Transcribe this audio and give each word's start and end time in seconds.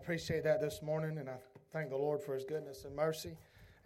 appreciate 0.00 0.44
that 0.44 0.60
this 0.60 0.80
morning, 0.80 1.18
and 1.18 1.28
I 1.28 1.34
thank 1.72 1.90
the 1.90 1.96
Lord 1.96 2.22
for 2.22 2.34
His 2.34 2.44
goodness 2.44 2.84
and 2.84 2.94
mercy. 2.94 3.36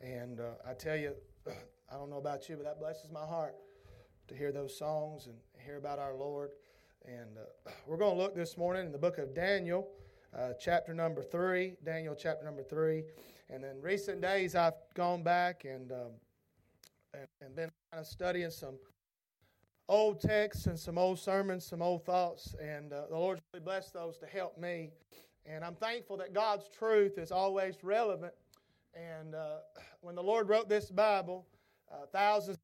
And 0.02 0.40
uh, 0.40 0.50
I 0.68 0.74
tell 0.74 0.96
you, 0.96 1.14
I 1.90 1.94
don't 1.94 2.10
know 2.10 2.18
about 2.18 2.48
you, 2.48 2.56
but 2.56 2.64
that 2.64 2.78
blesses 2.78 3.10
my 3.10 3.24
heart 3.24 3.54
to 4.28 4.34
hear 4.36 4.52
those 4.52 4.76
songs 4.76 5.26
and 5.26 5.34
hear 5.64 5.78
about 5.78 5.98
our 5.98 6.14
Lord. 6.14 6.50
And 7.06 7.38
uh, 7.38 7.70
we're 7.86 7.96
going 7.96 8.14
to 8.14 8.22
look 8.22 8.34
this 8.34 8.58
morning 8.58 8.84
in 8.84 8.92
the 8.92 8.98
book 8.98 9.16
of 9.16 9.34
Daniel, 9.34 9.88
uh, 10.38 10.50
chapter 10.60 10.92
number 10.92 11.22
three. 11.22 11.76
Daniel, 11.82 12.14
chapter 12.14 12.44
number 12.44 12.62
three. 12.62 13.04
And 13.48 13.64
in 13.64 13.80
recent 13.80 14.20
days, 14.20 14.54
I've 14.54 14.74
gone 14.94 15.22
back 15.22 15.64
and 15.64 15.92
um, 15.92 16.12
and, 17.14 17.26
and 17.40 17.56
been 17.56 17.70
kind 17.90 18.00
of 18.00 18.06
studying 18.06 18.50
some 18.50 18.74
old 19.88 20.20
texts 20.20 20.66
and 20.66 20.78
some 20.78 20.98
old 20.98 21.18
sermons, 21.18 21.64
some 21.64 21.80
old 21.80 22.04
thoughts, 22.04 22.54
and 22.62 22.92
uh, 22.92 23.06
the 23.08 23.16
Lord's 23.16 23.40
really 23.52 23.64
blessed 23.64 23.94
those 23.94 24.18
to 24.18 24.26
help 24.26 24.58
me. 24.58 24.90
And 25.46 25.64
I'm 25.64 25.74
thankful 25.74 26.16
that 26.18 26.32
God's 26.32 26.68
truth 26.68 27.18
is 27.18 27.32
always 27.32 27.76
relevant. 27.82 28.32
And 28.94 29.34
uh, 29.34 29.58
when 30.00 30.14
the 30.14 30.22
Lord 30.22 30.48
wrote 30.48 30.68
this 30.68 30.90
Bible, 30.90 31.46
uh, 31.92 32.06
thousands, 32.12 32.58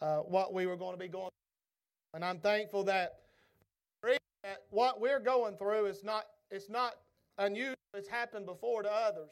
uh, 0.00 0.18
what 0.18 0.52
we 0.52 0.66
were 0.66 0.76
going 0.76 0.92
to 0.92 0.98
be 0.98 1.08
going, 1.08 1.30
through. 1.30 2.16
and 2.16 2.24
I'm 2.24 2.38
thankful 2.38 2.84
that, 2.84 3.16
what 4.70 5.00
we're 5.00 5.20
going 5.20 5.56
through 5.56 5.86
is 5.86 6.02
not 6.02 6.24
it's 6.50 6.70
not 6.70 6.94
unusual. 7.38 7.76
It's 7.94 8.08
happened 8.08 8.46
before 8.46 8.82
to 8.82 8.90
others, 8.90 9.30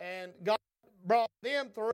and 0.00 0.32
God 0.42 0.58
brought 1.06 1.30
them 1.42 1.68
through. 1.74 1.92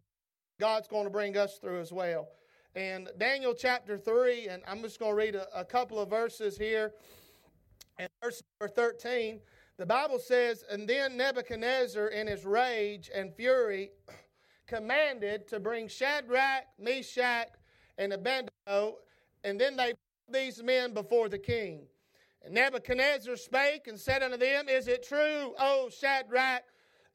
God's 0.61 0.89
going 0.89 1.05
to 1.05 1.11
bring 1.11 1.37
us 1.37 1.59
through 1.59 1.81
as 1.81 1.93
well. 1.93 2.29
And 2.75 3.09
Daniel 3.19 3.55
chapter 3.55 3.97
3, 3.97 4.49
and 4.49 4.63
I'm 4.67 4.83
just 4.83 4.99
going 4.99 5.13
to 5.13 5.17
read 5.17 5.35
a, 5.35 5.47
a 5.59 5.65
couple 5.65 5.99
of 5.99 6.11
verses 6.11 6.57
here. 6.57 6.93
And 7.99 8.09
verse 8.23 8.43
number 8.61 8.73
13, 8.73 9.41
the 9.77 9.87
Bible 9.87 10.19
says, 10.21 10.65
And 10.71 10.89
then 10.89 11.17
Nebuchadnezzar, 11.17 12.09
in 12.09 12.27
his 12.29 12.45
rage 12.45 13.11
and 13.13 13.35
fury, 13.35 13.91
commanded 14.67 15.49
to 15.49 15.59
bring 15.59 15.89
Shadrach, 15.89 16.67
Meshach, 16.79 17.49
and 17.97 18.13
Abednego, 18.13 18.99
and 19.43 19.61
then 19.61 19.77
they 19.77 19.93
brought 19.93 20.33
these 20.33 20.63
men 20.63 20.95
before 20.95 21.29
the 21.29 21.39
king. 21.39 21.83
And 22.45 22.55
Nebuchadnezzar 22.55 23.37
spake 23.37 23.89
and 23.89 23.99
said 23.99 24.23
unto 24.23 24.37
them, 24.37 24.69
Is 24.69 24.87
it 24.87 25.03
true, 25.03 25.55
O 25.59 25.89
Shadrach, 25.91 26.63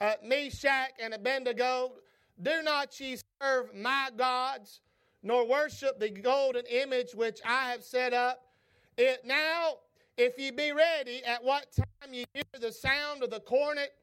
uh, 0.02 0.14
Meshach, 0.24 0.92
and 1.02 1.14
Abednego? 1.14 1.94
Do 2.42 2.62
not 2.62 3.00
ye 3.00 3.18
serve 3.42 3.74
my 3.74 4.10
gods, 4.18 4.82
nor 5.22 5.48
worship 5.48 6.00
the 6.00 6.10
golden 6.10 6.66
image 6.66 7.16
which 7.16 7.40
I 7.46 7.72
have 7.72 7.84
set 7.84 8.14
up? 8.14 8.42
It 8.98 9.22
now 9.26 9.76
if 10.18 10.38
ye 10.38 10.52
be 10.52 10.72
ready, 10.72 11.24
at 11.26 11.44
what 11.44 11.72
time 11.72 12.14
ye 12.14 12.26
hear 12.34 12.44
the 12.60 12.72
sound 12.72 13.24
of 13.24 13.30
the 13.30 13.40
cornet, 13.40 13.94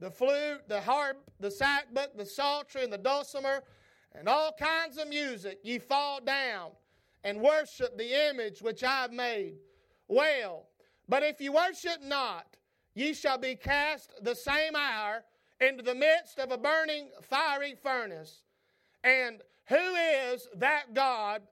the 0.00 0.10
flute, 0.10 0.68
the 0.68 0.80
harp, 0.80 1.30
the 1.40 1.48
sackbut, 1.48 2.16
the 2.16 2.26
psaltery, 2.26 2.84
and 2.84 2.92
the 2.92 2.98
dulcimer, 2.98 3.62
and 4.14 4.28
all 4.28 4.52
kinds 4.52 4.98
of 4.98 5.08
music, 5.08 5.58
ye 5.62 5.78
fall 5.78 6.20
down 6.20 6.70
and 7.24 7.40
worship 7.40 7.96
the 7.96 8.30
image 8.30 8.60
which 8.60 8.84
I 8.84 9.02
have 9.02 9.12
made. 9.12 9.54
Well, 10.08 10.66
but 11.08 11.22
if 11.22 11.40
ye 11.40 11.48
worship 11.48 12.02
not, 12.02 12.46
ye 12.94 13.14
shall 13.14 13.38
be 13.38 13.56
cast 13.56 14.12
the 14.22 14.34
same 14.34 14.76
hour 14.76 15.24
into 15.60 15.82
the 15.82 15.94
midst 15.94 16.38
of 16.38 16.52
a 16.52 16.58
burning 16.58 17.08
fiery 17.22 17.74
furnace. 17.82 18.42
And 19.02 19.40
who 19.66 19.76
is 19.76 20.48
that 20.56 20.94
God 20.94 21.42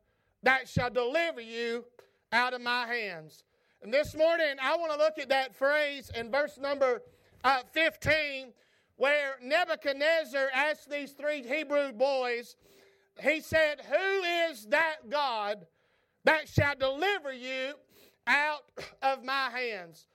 that 0.42 0.68
shall 0.68 0.90
deliver 0.90 1.40
you 1.40 1.84
out 2.32 2.52
of 2.52 2.60
my 2.60 2.86
hands? 2.86 3.44
And 3.82 3.92
this 3.92 4.14
morning, 4.14 4.54
I 4.62 4.76
want 4.76 4.92
to 4.92 4.98
look 4.98 5.18
at 5.18 5.28
that 5.30 5.56
phrase 5.56 6.08
in 6.14 6.30
verse 6.30 6.56
number 6.56 7.02
uh, 7.42 7.62
15, 7.72 8.52
where 8.96 9.34
Nebuchadnezzar 9.42 10.50
asked 10.54 10.88
these 10.88 11.10
three 11.10 11.42
Hebrew 11.42 11.92
boys, 11.92 12.54
he 13.20 13.40
said, 13.40 13.80
Who 13.80 14.22
is 14.50 14.66
that 14.66 15.10
God 15.10 15.66
that 16.22 16.48
shall 16.48 16.76
deliver 16.76 17.32
you 17.32 17.72
out 18.28 18.60
of 19.02 19.24
my 19.24 19.50
hands? 19.50 20.06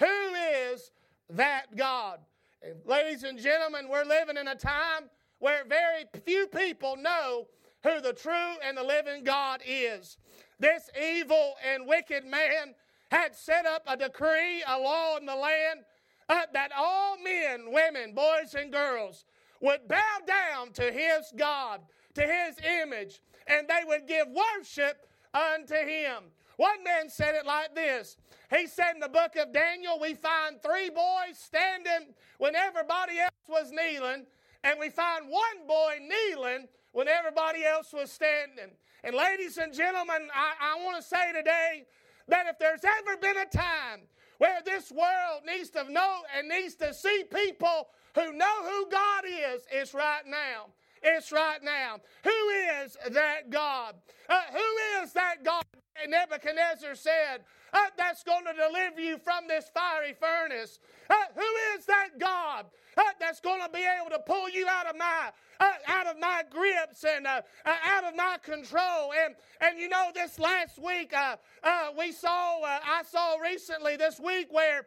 Who 0.00 0.34
is 0.70 0.90
that 1.30 1.74
God? 1.74 2.18
And 2.62 2.74
ladies 2.84 3.22
and 3.22 3.38
gentlemen, 3.38 3.88
we're 3.88 4.04
living 4.04 4.36
in 4.36 4.48
a 4.48 4.54
time 4.54 5.08
where 5.38 5.64
very 5.64 6.04
few 6.26 6.46
people 6.46 6.96
know 6.96 7.46
who 7.82 8.02
the 8.02 8.12
true 8.12 8.56
and 8.62 8.76
the 8.76 8.84
living 8.84 9.24
God 9.24 9.62
is. 9.66 10.18
This 10.60 10.90
evil 11.00 11.54
and 11.66 11.86
wicked 11.86 12.26
man 12.26 12.74
had 13.14 13.36
set 13.36 13.64
up 13.64 13.82
a 13.86 13.96
decree, 13.96 14.62
a 14.66 14.78
law 14.78 15.16
in 15.18 15.26
the 15.26 15.36
land 15.36 15.80
uh, 16.28 16.42
that 16.52 16.70
all 16.76 17.16
men, 17.22 17.72
women, 17.72 18.12
boys, 18.14 18.54
and 18.58 18.72
girls 18.72 19.24
would 19.60 19.86
bow 19.88 20.18
down 20.26 20.72
to 20.72 20.82
his 20.82 21.32
God, 21.36 21.80
to 22.14 22.22
his 22.22 22.56
image, 22.82 23.20
and 23.46 23.68
they 23.68 23.82
would 23.86 24.08
give 24.08 24.26
worship 24.28 25.06
unto 25.32 25.74
him. 25.74 26.24
One 26.56 26.82
man 26.84 27.08
said 27.08 27.34
it 27.34 27.46
like 27.46 27.74
this. 27.74 28.16
He 28.56 28.66
said 28.66 28.94
in 28.94 29.00
the 29.00 29.08
book 29.08 29.36
of 29.36 29.52
Daniel, 29.52 29.98
we 30.00 30.14
find 30.14 30.62
three 30.62 30.90
boys 30.90 31.36
standing 31.36 32.14
when 32.38 32.54
everybody 32.54 33.18
else 33.18 33.32
was 33.48 33.72
kneeling, 33.72 34.26
and 34.62 34.78
we 34.80 34.90
find 34.90 35.28
one 35.28 35.66
boy 35.66 35.98
kneeling 36.00 36.68
when 36.92 37.08
everybody 37.08 37.64
else 37.64 37.92
was 37.92 38.10
standing. 38.10 38.70
And 39.02 39.14
ladies 39.14 39.58
and 39.58 39.74
gentlemen, 39.74 40.28
I, 40.34 40.74
I 40.78 40.84
want 40.84 40.96
to 40.96 41.02
say 41.02 41.32
today 41.32 41.84
that 42.28 42.46
if 42.46 42.58
there's 42.58 42.84
ever 42.84 43.16
been 43.16 43.36
a 43.36 43.46
time 43.46 44.00
where 44.38 44.60
this 44.64 44.90
world 44.90 45.42
needs 45.46 45.70
to 45.70 45.90
know 45.90 46.20
and 46.36 46.48
needs 46.48 46.74
to 46.76 46.92
see 46.94 47.24
people 47.32 47.88
who 48.14 48.32
know 48.32 48.62
who 48.62 48.90
God 48.90 49.24
is, 49.26 49.62
it's 49.70 49.94
right 49.94 50.26
now. 50.26 50.66
It's 51.02 51.30
right 51.32 51.62
now. 51.62 51.98
Who 52.22 52.48
is 52.82 52.96
that 53.10 53.50
God? 53.50 53.94
Uh, 54.28 54.40
who 54.52 55.02
is 55.02 55.12
that 55.12 55.44
God? 55.44 55.64
Nebuchadnezzar 56.08 56.94
said, 56.94 57.44
uh, 57.72 57.86
that's 57.96 58.22
going 58.22 58.44
to 58.44 58.52
deliver 58.52 59.00
you 59.00 59.18
from 59.18 59.46
this 59.48 59.70
fiery 59.74 60.14
furnace. 60.18 60.78
Uh, 61.10 61.14
who 61.34 61.76
is 61.76 61.84
that 61.86 62.18
God 62.18 62.66
uh, 62.96 63.02
that's 63.20 63.40
going 63.40 63.60
to 63.60 63.68
be 63.68 63.84
able 64.00 64.10
to 64.10 64.18
pull 64.20 64.48
you 64.48 64.66
out 64.68 64.86
of 64.86 64.96
my 64.96 65.30
uh, 65.60 65.72
out 65.86 66.06
of 66.06 66.18
my 66.18 66.42
grips 66.50 67.04
and 67.04 67.26
uh, 67.26 67.40
uh, 67.64 67.74
out 67.84 68.04
of 68.04 68.16
my 68.16 68.36
control? 68.42 69.12
And 69.24 69.34
and 69.60 69.78
you 69.78 69.88
know, 69.88 70.10
this 70.14 70.38
last 70.38 70.78
week 70.78 71.12
uh, 71.14 71.36
uh, 71.62 71.88
we 71.98 72.12
saw 72.12 72.60
uh, 72.62 72.80
I 72.84 73.02
saw 73.04 73.36
recently 73.36 73.96
this 73.96 74.20
week 74.20 74.48
where. 74.50 74.86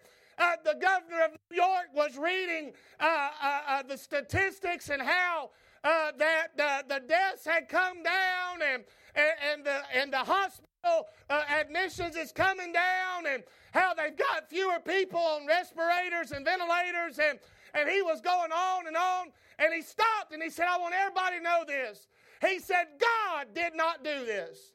the 0.63 0.77
governor 0.79 1.25
of 1.25 1.31
New 1.49 1.57
York 1.57 1.87
was 1.95 2.15
reading 2.15 2.71
the 2.99 3.97
statistics 3.97 4.89
and 4.89 5.01
how 5.01 5.49
that 5.83 6.49
the 6.87 7.01
deaths 7.07 7.43
had 7.43 7.67
come 7.67 8.03
down 8.03 8.61
and, 8.61 8.83
and, 9.15 9.35
and 9.49 9.65
the, 9.65 9.81
and 9.95 10.13
the 10.13 10.19
hospital 10.19 10.66
uh, 10.83 11.43
admissions 11.59 12.15
is 12.15 12.31
coming 12.31 12.71
down 12.71 13.25
and 13.27 13.43
how 13.71 13.93
they've 13.93 14.15
got 14.15 14.49
fewer 14.49 14.79
people 14.79 15.19
on 15.19 15.45
respirators 15.45 16.31
and 16.31 16.45
ventilators 16.45 17.19
and 17.19 17.39
and 17.73 17.89
he 17.89 18.01
was 18.01 18.21
going 18.21 18.51
on 18.51 18.87
and 18.87 18.95
on 18.95 19.27
and 19.59 19.73
he 19.73 19.81
stopped 19.81 20.31
and 20.31 20.41
he 20.41 20.49
said 20.49 20.65
i 20.69 20.77
want 20.77 20.93
everybody 20.95 21.37
to 21.37 21.43
know 21.43 21.63
this. 21.67 22.07
He 22.41 22.59
said 22.59 22.85
god 22.99 23.47
did 23.53 23.75
not 23.75 24.03
do 24.03 24.25
this. 24.25 24.73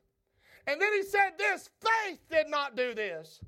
And 0.66 0.80
then 0.80 0.92
he 0.92 1.02
said 1.02 1.30
this 1.38 1.70
faith 1.80 2.20
did 2.30 2.48
not 2.48 2.76
do 2.76 2.94
this. 2.94 3.40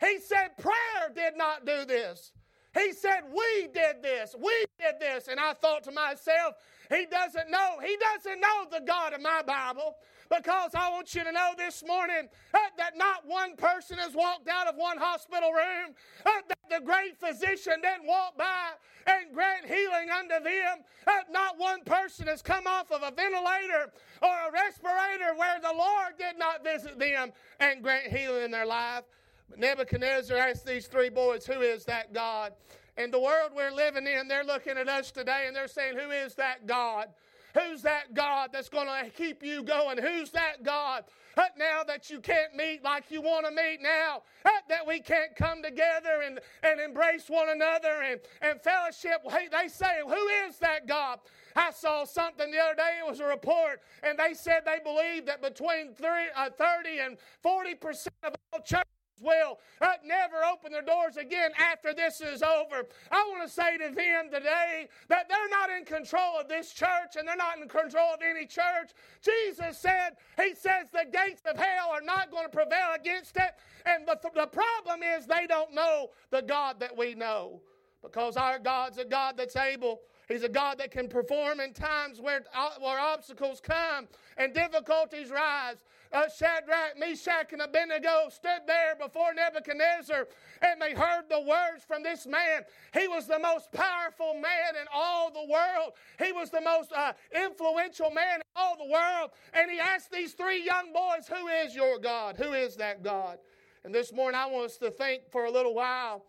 He 0.00 0.18
said 0.18 0.56
prayer 0.58 1.12
did 1.14 1.36
not 1.36 1.64
do 1.64 1.84
this. 1.84 2.32
He 2.74 2.92
said 2.92 3.22
we 3.30 3.68
did 3.72 4.02
this. 4.02 4.34
We 4.38 4.64
did 4.78 5.00
this. 5.00 5.28
And 5.28 5.38
i 5.40 5.52
thought 5.52 5.84
to 5.84 5.92
myself 5.92 6.54
he 6.90 7.06
doesn't 7.06 7.50
know. 7.50 7.76
He 7.84 7.96
doesn't 7.96 8.40
know 8.40 8.66
the 8.70 8.84
god 8.84 9.12
of 9.12 9.20
my 9.20 9.42
bible 9.46 9.96
because 10.30 10.72
I 10.74 10.90
want 10.90 11.14
you 11.14 11.24
to 11.24 11.32
know 11.32 11.52
this 11.56 11.82
morning 11.86 12.28
uh, 12.54 12.58
that 12.76 12.96
not 12.96 13.26
one 13.26 13.56
person 13.56 13.98
has 13.98 14.14
walked 14.14 14.48
out 14.48 14.66
of 14.66 14.76
one 14.76 14.98
hospital 14.98 15.52
room, 15.52 15.94
uh, 16.26 16.30
that 16.48 16.58
the 16.70 16.84
great 16.84 17.18
physician 17.18 17.74
didn't 17.82 18.06
walk 18.06 18.36
by 18.36 18.70
and 19.06 19.32
grant 19.32 19.64
healing 19.66 20.10
unto 20.10 20.42
them. 20.42 20.84
Uh, 21.06 21.12
not 21.30 21.58
one 21.58 21.82
person 21.84 22.26
has 22.26 22.42
come 22.42 22.66
off 22.66 22.90
of 22.90 23.02
a 23.02 23.10
ventilator 23.10 23.90
or 24.22 24.48
a 24.48 24.52
respirator 24.52 25.34
where 25.36 25.60
the 25.60 25.72
Lord 25.72 26.18
did 26.18 26.38
not 26.38 26.62
visit 26.62 26.98
them 26.98 27.32
and 27.60 27.82
grant 27.82 28.12
healing 28.12 28.44
in 28.44 28.50
their 28.50 28.66
life. 28.66 29.04
But 29.48 29.58
Nebuchadnezzar 29.58 30.36
asked 30.36 30.66
these 30.66 30.86
three 30.86 31.08
boys, 31.08 31.46
Who 31.46 31.62
is 31.62 31.84
that 31.86 32.12
God? 32.12 32.52
And 32.96 33.12
the 33.12 33.20
world 33.20 33.52
we're 33.54 33.70
living 33.70 34.06
in, 34.06 34.28
they're 34.28 34.44
looking 34.44 34.76
at 34.76 34.88
us 34.88 35.10
today 35.10 35.44
and 35.46 35.54
they're 35.54 35.68
saying, 35.68 35.96
Who 35.96 36.10
is 36.10 36.34
that 36.34 36.66
God? 36.66 37.08
Who's 37.54 37.82
that 37.82 38.14
God 38.14 38.50
that's 38.52 38.68
going 38.68 38.86
to 38.86 39.10
keep 39.10 39.42
you 39.42 39.62
going? 39.62 39.98
Who's 39.98 40.30
that 40.30 40.62
God 40.62 41.04
uh, 41.36 41.44
now 41.56 41.82
that 41.86 42.10
you 42.10 42.20
can't 42.20 42.54
meet 42.54 42.82
like 42.84 43.10
you 43.10 43.22
want 43.22 43.46
to 43.46 43.52
meet 43.52 43.78
now? 43.80 44.22
That 44.68 44.86
we 44.86 45.00
can't 45.00 45.34
come 45.36 45.62
together 45.62 46.22
and, 46.24 46.40
and 46.62 46.80
embrace 46.80 47.28
one 47.28 47.48
another 47.48 48.02
and, 48.02 48.20
and 48.42 48.60
fellowship? 48.60 49.22
They 49.24 49.68
say, 49.68 50.00
Who 50.06 50.28
is 50.46 50.58
that 50.58 50.86
God? 50.86 51.20
I 51.56 51.70
saw 51.72 52.04
something 52.04 52.50
the 52.50 52.58
other 52.58 52.76
day. 52.76 52.98
It 53.04 53.08
was 53.08 53.20
a 53.20 53.24
report, 53.24 53.80
and 54.02 54.18
they 54.18 54.34
said 54.34 54.60
they 54.64 54.78
believe 54.82 55.26
that 55.26 55.42
between 55.42 55.94
30, 55.94 56.28
uh, 56.36 56.50
30 56.50 56.98
and 57.00 57.16
40 57.42 57.74
percent 57.74 58.14
of 58.22 58.34
all 58.52 58.60
churches 58.60 58.84
will 59.20 59.58
uh, 59.80 59.94
never 60.04 60.44
open 60.44 60.72
their 60.72 60.82
doors 60.82 61.16
again 61.16 61.50
after 61.58 61.94
this 61.94 62.20
is 62.20 62.42
over. 62.42 62.86
I 63.10 63.26
want 63.30 63.46
to 63.46 63.52
say 63.52 63.76
to 63.78 63.94
them 63.94 64.30
today 64.30 64.88
that 65.08 65.28
they're 65.28 65.48
not 65.50 65.70
in 65.70 65.84
control 65.84 66.38
of 66.40 66.48
this 66.48 66.72
church 66.72 67.16
and 67.18 67.26
they're 67.26 67.36
not 67.36 67.58
in 67.58 67.68
control 67.68 68.14
of 68.14 68.20
any 68.22 68.46
church. 68.46 68.90
Jesus 69.22 69.78
said, 69.78 70.10
He 70.36 70.54
says 70.54 70.88
the 70.92 71.06
gates 71.10 71.42
of 71.46 71.56
hell 71.56 71.90
are 71.90 72.02
not 72.02 72.30
going 72.30 72.44
to 72.44 72.50
prevail 72.50 72.94
against 72.94 73.36
it. 73.36 73.54
And 73.86 74.06
the, 74.06 74.18
the 74.34 74.46
problem 74.46 75.02
is 75.02 75.26
they 75.26 75.46
don't 75.46 75.74
know 75.74 76.08
the 76.30 76.42
God 76.42 76.80
that 76.80 76.96
we 76.96 77.14
know 77.14 77.60
because 78.02 78.36
our 78.36 78.58
God's 78.58 78.98
a 78.98 79.04
God 79.04 79.36
that's 79.36 79.56
able 79.56 80.00
He's 80.28 80.42
a 80.42 80.48
God 80.48 80.78
that 80.78 80.90
can 80.90 81.08
perform 81.08 81.58
in 81.60 81.72
times 81.72 82.20
where, 82.20 82.44
uh, 82.54 82.70
where 82.80 82.98
obstacles 82.98 83.60
come 83.60 84.06
and 84.36 84.52
difficulties 84.52 85.30
rise. 85.30 85.76
Uh, 86.12 86.24
Shadrach, 86.28 86.98
Meshach, 86.98 87.52
and 87.52 87.60
Abednego 87.60 88.28
stood 88.30 88.60
there 88.66 88.96
before 88.96 89.34
Nebuchadnezzar 89.34 90.26
and 90.62 90.80
they 90.80 90.94
heard 90.94 91.24
the 91.28 91.40
words 91.40 91.84
from 91.86 92.02
this 92.02 92.26
man. 92.26 92.62
He 92.94 93.08
was 93.08 93.26
the 93.26 93.38
most 93.38 93.70
powerful 93.72 94.34
man 94.34 94.76
in 94.80 94.86
all 94.92 95.30
the 95.30 95.46
world. 95.50 95.92
He 96.18 96.32
was 96.32 96.50
the 96.50 96.60
most 96.60 96.92
uh, 96.92 97.12
influential 97.34 98.10
man 98.10 98.36
in 98.36 98.42
all 98.56 98.76
the 98.76 98.90
world. 98.90 99.30
And 99.52 99.70
he 99.70 99.78
asked 99.78 100.10
these 100.10 100.32
three 100.32 100.64
young 100.64 100.92
boys, 100.92 101.28
Who 101.28 101.48
is 101.48 101.74
your 101.74 101.98
God? 101.98 102.36
Who 102.36 102.52
is 102.52 102.76
that 102.76 103.02
God? 103.02 103.38
And 103.84 103.94
this 103.94 104.12
morning 104.12 104.40
I 104.40 104.46
want 104.46 104.66
us 104.66 104.78
to 104.78 104.90
think 104.90 105.30
for 105.30 105.44
a 105.44 105.50
little 105.50 105.74
while, 105.74 106.24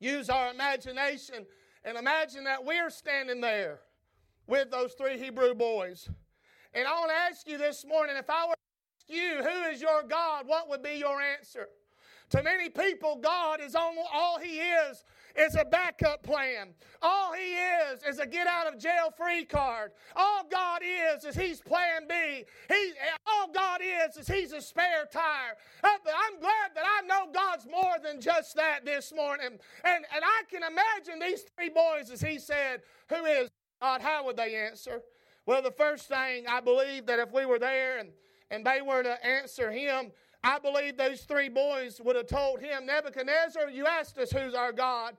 use 0.00 0.28
our 0.28 0.50
imagination 0.50 1.46
and 1.84 1.96
imagine 1.96 2.44
that 2.44 2.64
we're 2.64 2.90
standing 2.90 3.40
there 3.40 3.80
with 4.46 4.70
those 4.70 4.94
three 4.94 5.18
Hebrew 5.18 5.54
boys. 5.54 6.08
And 6.74 6.86
I 6.86 6.92
want 6.92 7.10
to 7.10 7.16
ask 7.16 7.48
you 7.48 7.58
this 7.58 7.84
morning 7.86 8.16
if 8.16 8.28
I 8.28 8.46
were 8.48 8.54
to 9.08 9.14
ask 9.14 9.22
you, 9.22 9.42
who 9.42 9.70
is 9.70 9.80
your 9.80 10.02
God, 10.02 10.46
what 10.46 10.68
would 10.68 10.82
be 10.82 10.94
your 10.94 11.20
answer? 11.20 11.68
To 12.30 12.42
many 12.42 12.68
people, 12.68 13.16
God 13.16 13.60
is 13.60 13.74
on, 13.74 13.94
all 14.12 14.38
He 14.38 14.58
is 14.58 15.04
is 15.36 15.54
a 15.54 15.64
backup 15.64 16.22
plan. 16.22 16.70
All 17.00 17.32
He 17.32 17.54
is 17.54 18.02
is 18.02 18.18
a 18.18 18.26
get 18.26 18.48
out 18.48 18.66
of 18.66 18.80
jail 18.80 19.12
free 19.16 19.44
card. 19.44 19.92
All 20.16 20.42
God 20.50 20.82
is 20.82 21.24
is 21.24 21.36
He's 21.36 21.60
Plan 21.60 22.08
B. 22.08 22.44
He, 22.68 22.92
all 23.26 23.52
God 23.52 23.80
is 23.80 24.16
is 24.16 24.26
He's 24.26 24.52
a 24.52 24.60
spare 24.60 25.06
tire. 25.12 25.56
Uh, 25.84 25.88
I'm 25.88 26.40
glad 26.40 26.72
that 26.74 26.84
I 26.84 27.06
know 27.06 27.30
God's 27.32 27.66
more 27.66 27.94
than 28.02 28.20
just 28.20 28.56
that 28.56 28.84
this 28.84 29.12
morning. 29.14 29.58
And, 29.84 30.04
and 30.12 30.24
I 30.24 30.42
can 30.50 30.62
imagine 30.64 31.20
these 31.20 31.44
three 31.56 31.68
boys 31.68 32.10
as 32.10 32.20
He 32.20 32.40
said, 32.40 32.80
Who 33.08 33.24
is 33.24 33.50
God? 33.80 34.00
How 34.00 34.24
would 34.24 34.36
they 34.36 34.56
answer? 34.56 35.02
Well, 35.46 35.62
the 35.62 35.70
first 35.70 36.08
thing 36.08 36.46
I 36.48 36.60
believe 36.60 37.06
that 37.06 37.20
if 37.20 37.32
we 37.32 37.46
were 37.46 37.60
there 37.60 37.98
and, 37.98 38.08
and 38.50 38.64
they 38.64 38.80
were 38.80 39.02
to 39.02 39.26
answer 39.26 39.70
Him, 39.70 40.12
I 40.46 40.60
believe 40.60 40.96
those 40.96 41.22
three 41.22 41.48
boys 41.48 42.00
would 42.04 42.14
have 42.14 42.28
told 42.28 42.60
him, 42.60 42.86
Nebuchadnezzar, 42.86 43.68
you 43.68 43.84
asked 43.84 44.16
us 44.16 44.30
who's 44.30 44.54
our 44.54 44.72
God. 44.72 45.16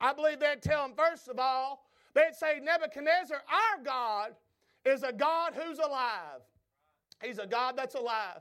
I 0.00 0.14
believe 0.14 0.40
they'd 0.40 0.62
tell 0.62 0.86
him, 0.86 0.92
first 0.96 1.28
of 1.28 1.38
all, 1.38 1.84
they'd 2.14 2.34
say, 2.34 2.60
Nebuchadnezzar, 2.62 3.42
our 3.46 3.84
God 3.84 4.30
is 4.86 5.02
a 5.02 5.12
God 5.12 5.52
who's 5.54 5.78
alive. 5.78 6.40
He's 7.22 7.38
a 7.38 7.46
God 7.46 7.76
that's 7.76 7.94
alive. 7.94 8.40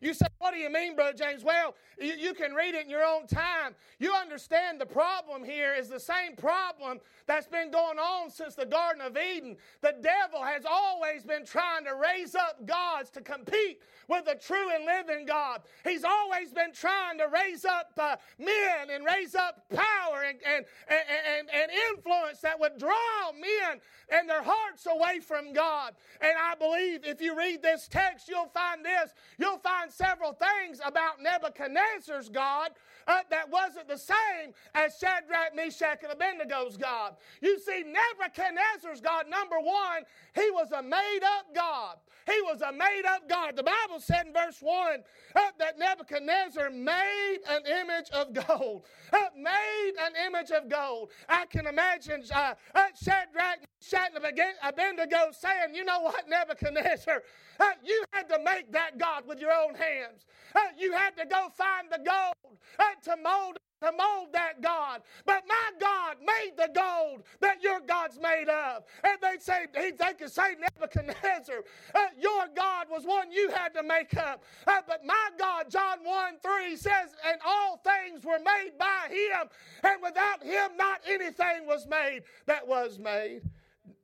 You 0.00 0.14
say, 0.14 0.26
What 0.38 0.52
do 0.52 0.58
you 0.58 0.70
mean, 0.70 0.94
Brother 0.94 1.16
James? 1.16 1.44
Well, 1.44 1.74
you, 1.98 2.14
you, 2.14 2.34
can 2.34 2.52
read 2.52 2.74
it 2.74 2.84
in 2.84 2.90
your 2.90 3.04
own 3.04 3.26
time. 3.26 3.74
You 3.98 4.12
understand 4.12 4.80
the 4.80 4.86
problem 4.86 5.44
here 5.44 5.74
is 5.74 5.88
the 5.88 6.00
same 6.00 6.36
problem 6.36 7.00
that's 7.26 7.46
been 7.46 7.70
going 7.70 7.98
on 7.98 8.30
since 8.30 8.54
the 8.54 8.66
Garden 8.66 9.02
of 9.02 9.16
Eden. 9.16 9.56
The 9.80 9.94
devil 10.02 10.42
has 10.42 10.64
always 10.64 11.24
been 11.24 11.44
trying 11.44 11.84
to 11.84 11.94
raise 11.94 12.34
up 12.34 12.66
gods 12.66 13.10
to 13.10 13.20
compete 13.20 13.80
with 14.08 14.26
the 14.26 14.34
true 14.34 14.70
and 14.74 14.84
living 14.84 15.26
God. 15.26 15.62
He's 15.84 16.04
always 16.04 16.52
been 16.52 16.72
trying 16.72 17.18
to 17.18 17.26
raise 17.32 17.64
up 17.64 17.92
uh, 17.98 18.16
men 18.38 18.90
and 18.90 19.04
raise 19.04 19.34
up 19.34 19.64
power 19.70 20.22
and, 20.28 20.38
and, 20.46 20.64
and, 20.88 21.48
and 21.52 21.70
influence 21.90 22.40
that 22.40 22.58
would 22.60 22.78
draw 22.78 23.32
men 23.32 23.80
and 24.08 24.28
their 24.28 24.42
hearts 24.42 24.86
away 24.86 25.20
from 25.20 25.52
God. 25.52 25.94
And 26.20 26.32
I 26.38 26.54
believe 26.54 27.04
if 27.04 27.20
you 27.20 27.36
read 27.36 27.62
this 27.62 27.88
text, 27.88 28.28
you'll 28.28 28.48
find 28.48 28.84
this. 28.84 29.12
You'll 29.38 29.58
find 29.58 29.85
several 29.90 30.32
things 30.32 30.80
about 30.84 31.22
Nebuchadnezzar's 31.22 32.28
God 32.28 32.70
uh, 33.06 33.20
that 33.30 33.50
wasn't 33.50 33.88
the 33.88 33.98
same 33.98 34.52
as 34.74 34.98
Shadrach, 34.98 35.54
Meshach, 35.54 36.02
and 36.02 36.12
Abednego's 36.12 36.76
God. 36.76 37.14
You 37.40 37.58
see, 37.60 37.84
Nebuchadnezzar's 37.84 39.00
God, 39.00 39.26
number 39.28 39.56
one, 39.60 40.02
he 40.34 40.50
was 40.50 40.72
a 40.72 40.82
made 40.82 41.20
up 41.24 41.54
God. 41.54 41.96
He 42.26 42.40
was 42.42 42.60
a 42.60 42.72
made 42.72 43.04
up 43.06 43.28
God. 43.28 43.54
The 43.54 43.62
Bible 43.62 44.00
said 44.00 44.26
in 44.26 44.32
verse 44.32 44.58
1 44.60 44.98
uh, 45.36 45.40
that 45.58 45.78
Nebuchadnezzar 45.78 46.70
made 46.70 47.38
an 47.48 47.62
image 47.66 48.10
of 48.12 48.32
gold. 48.34 48.82
Uh, 49.12 49.18
made 49.36 49.92
an 50.02 50.12
image 50.26 50.50
of 50.50 50.68
gold. 50.68 51.10
I 51.28 51.46
can 51.46 51.66
imagine 51.68 52.24
uh, 52.34 52.54
uh 52.74 52.86
Shadrach, 53.00 53.60
Meshach, 53.80 54.10
and 54.16 54.24
Abednego 54.64 55.30
saying, 55.30 55.74
You 55.74 55.84
know 55.84 56.00
what, 56.00 56.28
Nebuchadnezzar? 56.28 57.22
Uh, 57.60 57.64
you 57.84 58.04
had 58.12 58.28
to 58.28 58.38
make 58.42 58.72
that 58.72 58.98
God 58.98 59.26
with 59.26 59.38
your 59.38 59.52
own 59.52 59.74
hands. 59.76 60.26
Uh, 60.54 60.60
you 60.78 60.92
had 60.92 61.16
to 61.16 61.26
go 61.26 61.48
find 61.56 61.88
the 61.90 61.98
gold 61.98 62.58
uh, 62.78 62.84
to 63.02 63.16
mold 63.22 63.58
to 63.82 63.92
mold 63.92 64.28
that 64.32 64.62
God. 64.62 65.02
But 65.24 65.44
my 65.46 65.70
God 65.78 66.16
made 66.20 66.52
the 66.56 66.70
gold 66.74 67.22
that 67.40 67.62
your 67.62 67.80
God's 67.80 68.18
made 68.18 68.48
of. 68.48 68.84
And 69.04 69.18
they 69.20 69.38
say, 69.38 69.66
they 69.74 70.14
could 70.14 70.32
say, 70.32 70.56
Nebuchadnezzar, 70.58 71.62
uh, 71.94 71.98
your 72.18 72.46
God 72.56 72.86
was 72.90 73.04
one 73.04 73.30
you 73.30 73.50
had 73.50 73.74
to 73.74 73.82
make 73.82 74.16
up. 74.16 74.44
Uh, 74.66 74.80
but 74.86 75.04
my 75.04 75.28
God, 75.38 75.70
John 75.70 75.98
1 76.02 76.34
3 76.42 76.76
says, 76.76 77.14
and 77.26 77.38
all 77.46 77.82
things 77.84 78.24
were 78.24 78.38
made 78.38 78.72
by 78.78 79.08
him, 79.10 79.48
and 79.82 80.02
without 80.02 80.42
him 80.42 80.76
not 80.76 81.00
anything 81.06 81.66
was 81.66 81.86
made 81.86 82.22
that 82.46 82.66
was 82.66 82.98
made. 82.98 83.42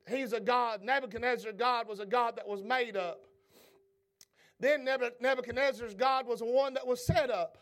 He's 0.08 0.32
a 0.32 0.40
God. 0.40 0.82
Nebuchadnezzar, 0.82 1.52
God, 1.52 1.88
was 1.88 2.00
a 2.00 2.06
God 2.06 2.36
that 2.36 2.46
was 2.46 2.62
made 2.62 2.96
up. 2.96 3.20
Then 4.62 4.88
Nebuchadnezzar's 5.20 5.92
God 5.92 6.24
was 6.24 6.38
the 6.38 6.46
one 6.46 6.72
that 6.74 6.86
was 6.86 7.04
set 7.04 7.30
up. 7.30 7.58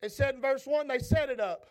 It 0.00 0.12
said 0.12 0.36
in 0.36 0.40
verse 0.40 0.66
1, 0.66 0.86
they 0.86 1.00
set 1.00 1.30
it 1.30 1.40
up. 1.40 1.66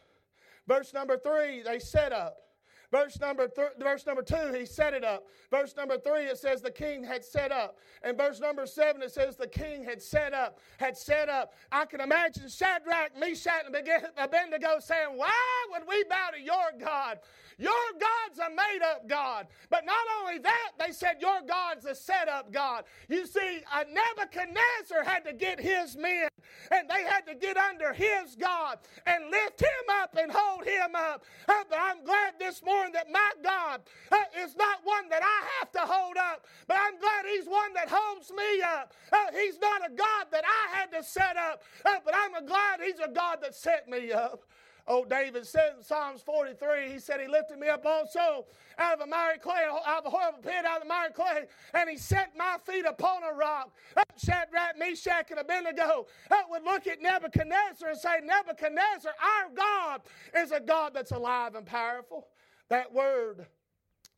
Verse 0.67 0.93
number 0.93 1.17
3, 1.17 1.63
they 1.63 1.79
set 1.79 2.11
up. 2.11 2.46
Verse 2.89 3.19
number 3.19 3.49
th- 3.49 3.73
verse 3.79 4.05
number 4.05 4.21
two, 4.21 4.53
he 4.57 4.65
set 4.65 4.93
it 4.93 5.03
up. 5.03 5.25
Verse 5.51 5.75
number 5.75 5.97
three, 5.97 6.23
it 6.25 6.37
says 6.37 6.61
the 6.61 6.71
king 6.71 7.03
had 7.03 7.23
set 7.23 7.51
up. 7.51 7.77
And 8.01 8.17
verse 8.17 8.39
number 8.39 8.65
seven, 8.65 9.01
it 9.01 9.11
says 9.11 9.35
the 9.35 9.47
king 9.47 9.83
had 9.83 10.01
set 10.01 10.33
up, 10.33 10.59
had 10.77 10.97
set 10.97 11.27
up. 11.27 11.53
I 11.69 11.85
can 11.85 11.99
imagine 11.99 12.47
Shadrach, 12.47 13.11
Meshach, 13.19 13.65
and 13.65 13.75
Abednego 14.17 14.79
saying, 14.79 15.09
Why 15.15 15.33
would 15.71 15.83
we 15.87 16.03
bow 16.05 16.29
to 16.33 16.41
your 16.41 16.71
God? 16.79 17.19
Your 17.57 17.71
God's 17.99 18.39
a 18.39 18.49
made 18.51 18.83
up 18.83 19.09
God. 19.09 19.47
But 19.69 19.83
not 19.85 20.05
only 20.21 20.37
that, 20.39 20.71
they 20.79 20.93
said, 20.93 21.17
Your 21.19 21.41
God's 21.45 21.85
a 21.85 21.95
set 21.95 22.29
up 22.29 22.53
God. 22.53 22.85
You 23.09 23.25
see, 23.25 23.61
Nebuchadnezzar 23.75 25.03
had 25.03 25.25
to 25.25 25.33
get 25.33 25.59
his 25.59 25.97
men 25.97 26.29
and 26.71 26.89
they 26.89 27.03
had 27.03 27.25
to 27.27 27.35
get 27.35 27.57
under 27.57 27.93
his 27.93 28.35
God 28.39 28.77
and 29.05 29.29
lift 29.31 29.59
him 29.59 29.67
up 30.01 30.15
and 30.17 30.31
hold 30.31 30.65
him 30.65 30.95
up. 30.95 31.23
But 31.47 31.67
I'm 31.77 32.03
glad 32.03 32.33
this 32.39 32.63
morning 32.63 32.76
that 32.93 33.11
my 33.11 33.31
God 33.43 33.81
uh, 34.11 34.15
is 34.43 34.55
not 34.55 34.79
one 34.83 35.09
that 35.09 35.21
I 35.23 35.47
have 35.59 35.71
to 35.73 35.79
hold 35.79 36.17
up, 36.17 36.45
but 36.67 36.77
I'm 36.79 36.99
glad 36.99 37.25
he's 37.25 37.47
one 37.47 37.73
that 37.73 37.89
holds 37.89 38.31
me 38.31 38.61
up. 38.61 38.93
Uh, 39.11 39.17
he's 39.33 39.59
not 39.59 39.85
a 39.85 39.93
God 39.93 40.27
that 40.31 40.43
I 40.45 40.75
had 40.75 40.91
to 40.91 41.03
set 41.03 41.37
up, 41.37 41.63
uh, 41.85 41.95
but 42.03 42.13
I'm 42.15 42.45
glad 42.45 42.79
he's 42.81 42.99
a 42.99 43.09
God 43.09 43.39
that 43.41 43.55
set 43.55 43.87
me 43.89 44.11
up. 44.11 44.43
Oh, 44.89 45.03
David 45.03 45.45
said 45.45 45.73
in 45.77 45.83
Psalms 45.83 46.21
43, 46.21 46.89
he 46.93 46.99
said, 46.99 47.19
He 47.19 47.27
lifted 47.27 47.59
me 47.59 47.67
up 47.67 47.85
also 47.85 48.45
out 48.79 48.93
of 48.93 49.01
a 49.01 49.05
miry 49.05 49.37
clay, 49.37 49.65
out 49.85 49.99
of 49.99 50.05
a 50.05 50.09
horrible 50.09 50.39
pit, 50.39 50.65
out 50.65 50.77
of 50.77 50.83
the 50.83 50.87
miry 50.87 51.11
clay, 51.11 51.43
and 51.73 51.89
He 51.89 51.97
set 51.97 52.31
my 52.37 52.55
feet 52.65 52.85
upon 52.85 53.23
a 53.23 53.35
rock. 53.35 53.71
Shadrach, 54.17 54.77
Meshach, 54.79 55.29
and 55.29 55.39
Abednego 55.39 56.07
that 56.29 56.49
would 56.49 56.63
look 56.63 56.87
at 56.87 57.01
Nebuchadnezzar 57.01 57.89
and 57.89 57.99
say, 57.99 58.19
Nebuchadnezzar, 58.23 59.11
our 59.11 59.49
God 59.53 60.01
is 60.35 60.51
a 60.51 60.59
God 60.59 60.93
that's 60.93 61.11
alive 61.11 61.55
and 61.55 61.65
powerful. 61.65 62.27
That 62.69 62.93
word, 62.93 63.47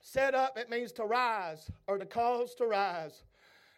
set 0.01 0.33
up, 0.33 0.57
it 0.57 0.69
means 0.69 0.91
to 0.93 1.03
rise 1.03 1.69
or 1.87 1.97
to 1.97 2.05
cause 2.05 2.55
to 2.55 2.65
rise. 2.65 3.23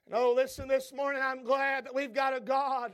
And 0.06 0.16
oh, 0.16 0.34
listen, 0.34 0.68
this 0.68 0.94
morning 0.94 1.22
I'm 1.24 1.44
glad 1.44 1.86
that 1.86 1.96
we've 1.96 2.14
got 2.14 2.36
a 2.36 2.40
God 2.40 2.94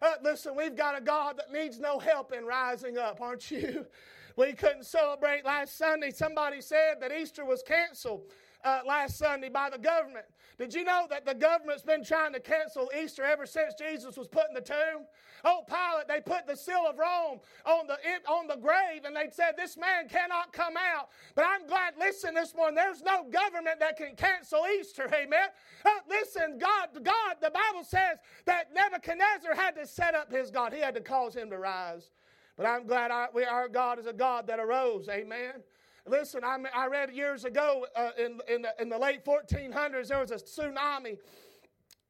uh, 0.00 0.12
listen, 0.22 0.54
we've 0.54 0.76
got 0.76 0.96
a 0.96 1.00
God 1.00 1.38
that 1.38 1.52
needs 1.52 1.80
no 1.80 1.98
help 1.98 2.32
in 2.32 2.44
rising 2.44 2.98
up, 2.98 3.20
aren't 3.20 3.50
you? 3.50 3.86
We 4.36 4.52
couldn't 4.52 4.86
celebrate 4.86 5.44
last 5.44 5.76
Sunday. 5.76 6.12
Somebody 6.12 6.60
said 6.60 7.00
that 7.00 7.10
Easter 7.10 7.44
was 7.44 7.60
canceled 7.60 8.22
uh, 8.64 8.80
last 8.86 9.18
Sunday 9.18 9.48
by 9.48 9.70
the 9.70 9.78
government. 9.78 10.26
Did 10.58 10.74
you 10.74 10.84
know 10.84 11.06
that 11.10 11.24
the 11.24 11.34
government's 11.34 11.82
been 11.84 12.04
trying 12.04 12.32
to 12.32 12.40
cancel 12.40 12.90
Easter 13.00 13.22
ever 13.22 13.46
since 13.46 13.74
Jesus 13.74 14.16
was 14.16 14.26
put 14.26 14.48
in 14.48 14.54
the 14.54 14.60
tomb? 14.60 15.06
Oh, 15.44 15.62
Pilate, 15.68 16.08
they 16.08 16.20
put 16.20 16.48
the 16.48 16.56
seal 16.56 16.84
of 16.88 16.98
Rome 16.98 17.38
on 17.64 17.86
the, 17.86 17.96
on 18.28 18.48
the 18.48 18.56
grave 18.56 19.04
and 19.04 19.14
they 19.14 19.28
said, 19.30 19.52
This 19.56 19.76
man 19.76 20.08
cannot 20.08 20.52
come 20.52 20.74
out. 20.76 21.10
But 21.36 21.44
I'm 21.48 21.66
glad, 21.68 21.94
listen 21.98 22.34
this 22.34 22.54
morning, 22.56 22.74
there's 22.74 23.02
no 23.02 23.24
government 23.30 23.78
that 23.78 23.96
can 23.96 24.16
cancel 24.16 24.66
Easter, 24.78 25.08
amen. 25.14 25.48
Uh, 25.84 25.90
listen, 26.08 26.58
God, 26.58 26.88
God, 27.04 27.36
the 27.40 27.50
Bible 27.50 27.84
says 27.84 28.18
that 28.46 28.74
Nebuchadnezzar 28.74 29.54
had 29.54 29.76
to 29.76 29.86
set 29.86 30.16
up 30.16 30.32
his 30.32 30.50
God, 30.50 30.72
he 30.72 30.80
had 30.80 30.94
to 30.96 31.00
cause 31.00 31.34
him 31.34 31.50
to 31.50 31.58
rise. 31.58 32.10
But 32.56 32.66
I'm 32.66 32.88
glad 32.88 33.12
our, 33.12 33.28
we, 33.32 33.44
our 33.44 33.68
God 33.68 34.00
is 34.00 34.06
a 34.06 34.12
God 34.12 34.48
that 34.48 34.58
arose, 34.58 35.08
amen. 35.08 35.62
Listen, 36.08 36.42
I, 36.42 36.56
I 36.74 36.86
read 36.86 37.12
years 37.12 37.44
ago 37.44 37.86
uh, 37.94 38.10
in, 38.18 38.40
in, 38.48 38.62
the, 38.62 38.74
in 38.80 38.88
the 38.88 38.98
late 38.98 39.24
1400s, 39.24 40.08
there 40.08 40.20
was 40.20 40.30
a 40.30 40.36
tsunami 40.36 41.18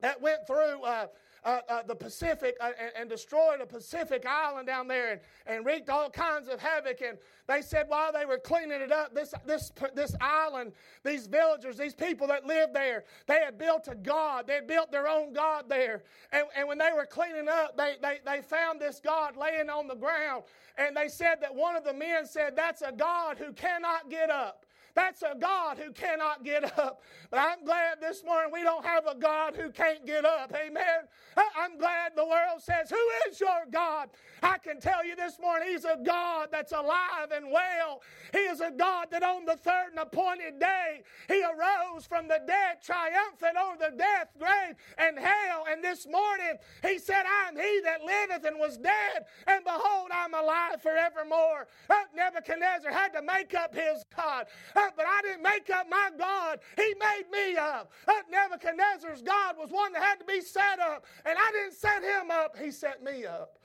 that 0.00 0.20
went 0.20 0.46
through. 0.46 0.82
Uh, 0.82 1.06
uh, 1.48 1.60
uh, 1.70 1.82
the 1.86 1.94
Pacific 1.94 2.56
uh, 2.60 2.72
and, 2.78 2.92
and, 2.94 3.08
destroyed 3.08 3.62
a 3.62 3.66
Pacific 3.66 4.26
island 4.26 4.66
down 4.66 4.86
there 4.86 5.12
and, 5.12 5.20
and 5.46 5.64
wreaked 5.64 5.88
all 5.88 6.10
kinds 6.10 6.46
of 6.46 6.60
havoc. 6.60 7.00
And 7.00 7.16
they 7.46 7.62
said 7.62 7.86
while 7.88 8.12
they 8.12 8.26
were 8.26 8.36
cleaning 8.36 8.82
it 8.82 8.92
up, 8.92 9.14
this, 9.14 9.32
this, 9.46 9.72
this 9.94 10.14
island, 10.20 10.72
these 11.04 11.26
villagers, 11.26 11.78
these 11.78 11.94
people 11.94 12.26
that 12.26 12.44
lived 12.44 12.74
there, 12.74 13.04
they 13.26 13.40
had 13.42 13.56
built 13.56 13.88
a 13.88 13.94
God. 13.94 14.46
They 14.46 14.56
had 14.56 14.66
built 14.66 14.92
their 14.92 15.08
own 15.08 15.32
God 15.32 15.70
there. 15.70 16.02
And, 16.32 16.44
and 16.54 16.68
when 16.68 16.76
they 16.76 16.90
were 16.94 17.06
cleaning 17.06 17.48
up, 17.48 17.78
they, 17.78 17.94
they, 18.02 18.18
they 18.26 18.42
found 18.42 18.78
this 18.78 19.00
God 19.02 19.38
laying 19.38 19.70
on 19.70 19.88
the 19.88 19.96
ground. 19.96 20.42
And 20.76 20.94
they 20.94 21.08
said 21.08 21.36
that 21.40 21.54
one 21.54 21.76
of 21.76 21.84
the 21.84 21.94
men 21.94 22.26
said, 22.26 22.56
That's 22.56 22.82
a 22.82 22.92
God 22.92 23.38
who 23.38 23.54
cannot 23.54 24.10
get 24.10 24.28
up. 24.28 24.66
That's 24.94 25.22
a 25.22 25.36
God 25.38 25.78
who 25.78 25.92
cannot 25.92 26.44
get 26.44 26.64
up. 26.78 27.02
But 27.30 27.40
I'm 27.40 27.64
glad 27.64 28.00
this 28.00 28.24
morning 28.24 28.50
we 28.52 28.62
don't 28.62 28.84
have 28.84 29.06
a 29.06 29.14
God 29.14 29.54
who 29.56 29.70
can't 29.70 30.06
get 30.06 30.24
up. 30.24 30.52
Amen. 30.54 31.08
I'm 31.36 31.78
glad 31.78 32.12
the 32.16 32.26
world 32.26 32.60
says, 32.60 32.90
Who 32.90 33.30
is 33.30 33.40
your 33.40 33.66
God? 33.70 34.08
I 34.42 34.58
can 34.58 34.80
tell 34.80 35.04
you 35.04 35.16
this 35.16 35.38
morning, 35.40 35.68
He's 35.70 35.84
a 35.84 35.98
God 36.04 36.48
that's 36.50 36.72
alive 36.72 37.30
and 37.32 37.50
well. 37.50 38.02
He 38.32 38.38
is 38.38 38.60
a 38.60 38.70
God 38.70 39.08
that 39.10 39.22
on 39.22 39.44
the 39.44 39.56
third 39.56 39.90
and 39.90 40.00
appointed 40.00 40.58
day, 40.58 41.02
He 41.28 41.42
arose 41.42 42.06
from 42.06 42.28
the 42.28 42.40
dead, 42.46 42.82
triumphant 42.82 43.56
over 43.56 43.90
the 43.90 43.96
death, 43.96 44.28
grave, 44.38 44.74
and 44.98 45.18
hell. 45.18 45.64
And 45.70 45.82
this 45.82 46.06
morning, 46.06 46.58
He 46.82 46.98
said, 46.98 47.24
I 47.26 47.48
am 47.48 47.56
He 47.56 47.80
that 47.84 48.02
liveth 48.02 48.44
and 48.44 48.58
was 48.58 48.76
dead, 48.78 49.26
and 49.46 49.64
behold, 49.64 50.10
I'm 50.12 50.34
alive 50.34 50.82
forevermore. 50.82 51.68
Uh, 51.88 51.94
Nebuchadnezzar 52.14 52.92
had 52.92 53.12
to 53.12 53.22
make 53.22 53.54
up 53.54 53.74
his 53.74 54.04
God. 54.16 54.46
But 54.96 55.06
I 55.06 55.22
didn't 55.22 55.42
make 55.42 55.70
up 55.70 55.86
my 55.88 56.10
God. 56.18 56.58
He 56.76 56.94
made 56.98 57.24
me 57.30 57.56
up. 57.56 57.92
Nebuchadnezzar's 58.30 59.22
God 59.22 59.56
was 59.58 59.70
one 59.70 59.92
that 59.92 60.02
had 60.02 60.18
to 60.18 60.24
be 60.24 60.40
set 60.40 60.78
up, 60.80 61.06
and 61.24 61.36
I 61.38 61.52
didn't 61.52 61.74
set 61.74 62.02
him 62.02 62.30
up, 62.30 62.56
he 62.56 62.70
set 62.70 63.02
me 63.02 63.24
up. 63.24 63.58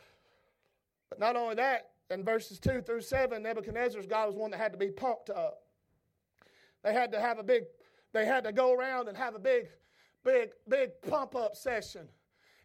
But 1.10 1.20
not 1.20 1.36
only 1.36 1.56
that, 1.56 1.90
in 2.10 2.24
verses 2.24 2.60
2 2.60 2.82
through 2.82 3.02
7, 3.02 3.42
Nebuchadnezzar's 3.42 4.06
God 4.06 4.28
was 4.28 4.36
one 4.36 4.52
that 4.52 4.60
had 4.60 4.72
to 4.72 4.78
be 4.78 4.90
pumped 4.90 5.30
up. 5.30 5.64
They 6.84 6.94
had 6.94 7.12
to 7.14 7.20
have 7.20 7.40
a 7.40 7.44
big, 7.44 7.64
they 8.14 8.26
had 8.26 8.44
to 8.44 8.52
go 8.52 8.74
around 8.74 9.08
and 9.08 9.18
have 9.18 9.36
a 9.36 9.40
big, 9.40 9.70
big, 10.24 10.52
big 10.68 10.90
pump 11.08 11.36
up 11.36 11.56
session. 11.56 12.08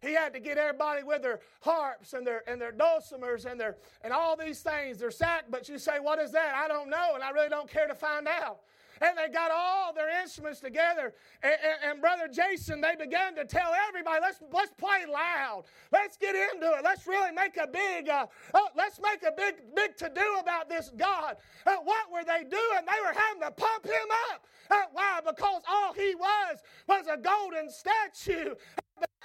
He 0.01 0.13
had 0.13 0.33
to 0.33 0.39
get 0.39 0.57
everybody 0.57 1.03
with 1.03 1.21
their 1.21 1.39
harps 1.61 2.13
and 2.13 2.25
their 2.25 2.43
and 2.47 2.59
their 2.59 2.71
dulcimers 2.71 3.45
and 3.45 3.59
their 3.59 3.77
and 4.01 4.13
all 4.13 4.37
these 4.37 4.61
things, 4.61 4.97
their 4.97 5.11
sack. 5.11 5.45
But 5.49 5.67
you 5.67 5.77
say, 5.77 5.99
what 5.99 6.19
is 6.19 6.31
that? 6.31 6.55
I 6.55 6.67
don't 6.67 6.89
know, 6.89 7.11
and 7.15 7.23
I 7.23 7.31
really 7.31 7.49
don't 7.49 7.69
care 7.69 7.87
to 7.87 7.95
find 7.95 8.27
out. 8.27 8.59
And 9.01 9.17
they 9.17 9.31
got 9.31 9.49
all 9.51 9.93
their 9.93 10.21
instruments 10.21 10.59
together. 10.59 11.13
And, 11.41 11.53
and, 11.53 11.91
and 11.91 12.01
Brother 12.01 12.27
Jason, 12.27 12.81
they 12.81 12.95
began 12.97 13.33
to 13.35 13.45
tell 13.45 13.73
everybody, 13.87 14.19
let's 14.21 14.39
let's 14.51 14.73
play 14.73 15.05
loud. 15.11 15.63
Let's 15.91 16.17
get 16.17 16.35
into 16.35 16.67
it. 16.73 16.83
Let's 16.83 17.07
really 17.07 17.31
make 17.31 17.57
a 17.57 17.67
big 17.67 18.09
uh, 18.09 18.25
uh, 18.53 18.59
let's 18.75 18.99
make 19.01 19.23
a 19.23 19.31
big 19.35 19.55
big 19.75 19.95
to 19.97 20.11
do 20.13 20.37
about 20.41 20.69
this 20.69 20.91
God. 20.97 21.37
Uh, 21.65 21.75
what 21.83 22.11
were 22.11 22.23
they 22.23 22.43
doing? 22.43 22.83
They 22.85 23.01
were 23.05 23.13
having 23.13 23.41
to 23.41 23.51
pump 23.51 23.85
him 23.85 24.09
up. 24.31 24.45
Uh, 24.69 24.83
why? 24.91 25.19
Because 25.25 25.61
all 25.69 25.93
he 25.93 26.15
was 26.15 26.59
was 26.87 27.05
a 27.11 27.17
golden 27.17 27.69
statue. 27.69 28.53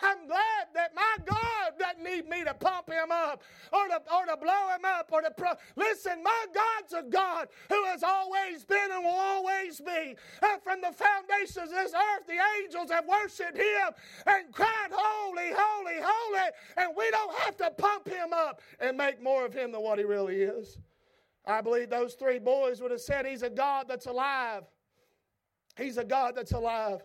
I'm 0.03 0.27
glad 0.27 0.67
that 0.75 0.95
my 0.95 1.17
God 1.25 1.79
doesn't 1.79 2.05
need 2.05 2.29
me 2.29 2.45
to 2.45 2.55
pump 2.55 2.91
him 2.91 3.11
up 3.11 3.43
or 3.73 3.89
to, 3.89 4.03
or 4.15 4.27
to 4.27 4.37
blow 4.37 4.69
him 4.75 4.85
up 4.85 5.09
or 5.13 5.23
to. 5.23 5.31
Pro- 5.31 5.55
Listen, 5.77 6.23
my 6.23 6.47
God's 6.55 6.93
a 7.07 7.09
God 7.11 7.49
who 7.69 7.85
has 7.87 8.03
always 8.03 8.65
been 8.65 8.91
and 8.93 9.05
will 9.05 9.11
always 9.11 9.81
be. 9.81 10.17
And 10.43 10.63
from 10.63 10.81
the 10.81 10.93
foundations 10.93 11.71
of 11.71 11.71
this 11.71 11.95
earth, 11.95 12.27
the 12.27 12.39
angels 12.63 12.91
have 12.91 13.07
worshiped 13.07 13.57
him 13.57 13.93
and 14.27 14.53
cried, 14.53 14.91
Holy, 14.93 15.51
holy, 15.57 16.01
holy. 16.03 16.51
And 16.77 16.93
we 16.97 17.11
don't 17.11 17.35
have 17.41 17.57
to 17.59 17.71
pump 17.71 18.09
him 18.09 18.33
up 18.33 18.61
and 18.81 18.97
make 18.97 19.23
more 19.23 19.47
of 19.47 19.55
him 19.55 19.73
than 19.73 19.83
what 19.83 19.99
he 19.99 20.05
really 20.05 20.43
is. 20.43 20.79
I 21.47 21.61
believe 21.61 21.91
those 21.91 22.15
three 22.15 22.39
boys 22.39 22.81
would 22.81 22.91
have 22.91 23.01
said, 23.01 23.27
He's 23.27 23.43
a 23.43 23.51
God 23.51 23.87
that's 23.89 24.07
alive. 24.07 24.65
He's 25.77 25.99
a 25.99 26.05
God 26.05 26.35
that's 26.37 26.53
alive. 26.53 27.03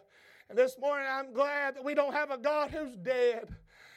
And 0.49 0.57
this 0.57 0.79
morning, 0.79 1.07
I'm 1.07 1.31
glad 1.31 1.75
that 1.75 1.83
we 1.83 1.93
don't 1.93 2.13
have 2.13 2.31
a 2.31 2.37
God 2.37 2.71
who's 2.71 2.95
dead. 2.95 3.47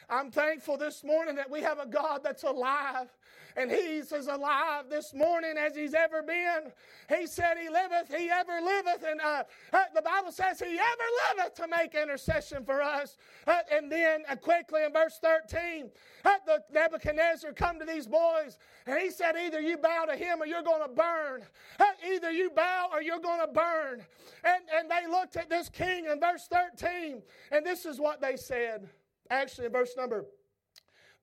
I'm 0.07 0.29
thankful 0.29 0.77
this 0.77 1.03
morning 1.03 1.35
that 1.37 1.49
we 1.49 1.61
have 1.61 1.79
a 1.79 1.87
God 1.87 2.21
that's 2.23 2.43
alive. 2.43 3.07
And 3.55 3.71
He's 3.71 4.11
as 4.11 4.27
alive 4.27 4.85
this 4.89 5.13
morning 5.13 5.55
as 5.57 5.75
He's 5.75 5.93
ever 5.93 6.23
been. 6.23 6.71
He 7.09 7.27
said, 7.27 7.57
He 7.61 7.69
liveth, 7.69 8.13
He 8.15 8.29
ever 8.29 8.59
liveth. 8.61 9.03
And 9.07 9.21
uh, 9.21 9.43
uh, 9.71 9.83
the 9.93 10.01
Bible 10.01 10.31
says, 10.31 10.59
He 10.59 10.77
ever 10.77 11.37
liveth 11.37 11.55
to 11.55 11.67
make 11.67 11.95
intercession 11.95 12.65
for 12.65 12.81
us. 12.81 13.17
Uh, 13.45 13.59
and 13.71 13.91
then 13.91 14.23
uh, 14.29 14.35
quickly 14.35 14.83
in 14.83 14.93
verse 14.93 15.19
13, 15.21 15.89
uh, 16.25 16.31
the 16.45 16.63
Nebuchadnezzar 16.73 17.53
come 17.53 17.79
to 17.79 17.85
these 17.85 18.07
boys 18.07 18.57
and 18.85 18.99
he 18.99 19.11
said, 19.11 19.35
Either 19.35 19.61
you 19.61 19.77
bow 19.77 20.05
to 20.05 20.15
Him 20.15 20.41
or 20.41 20.45
you're 20.45 20.63
going 20.63 20.81
to 20.81 20.93
burn. 20.93 21.43
Uh, 21.79 21.85
either 22.11 22.31
you 22.31 22.49
bow 22.49 22.89
or 22.91 23.01
you're 23.01 23.19
going 23.19 23.41
to 23.41 23.51
burn. 23.51 24.03
And, 24.43 24.63
and 24.75 24.89
they 24.89 25.09
looked 25.09 25.37
at 25.37 25.49
this 25.49 25.69
king 25.69 26.05
in 26.11 26.19
verse 26.19 26.47
13, 26.47 27.21
and 27.51 27.65
this 27.65 27.85
is 27.85 27.99
what 27.99 28.21
they 28.21 28.35
said. 28.35 28.89
Actually, 29.29 29.67
in 29.67 29.71
verse 29.71 29.95
number 29.97 30.25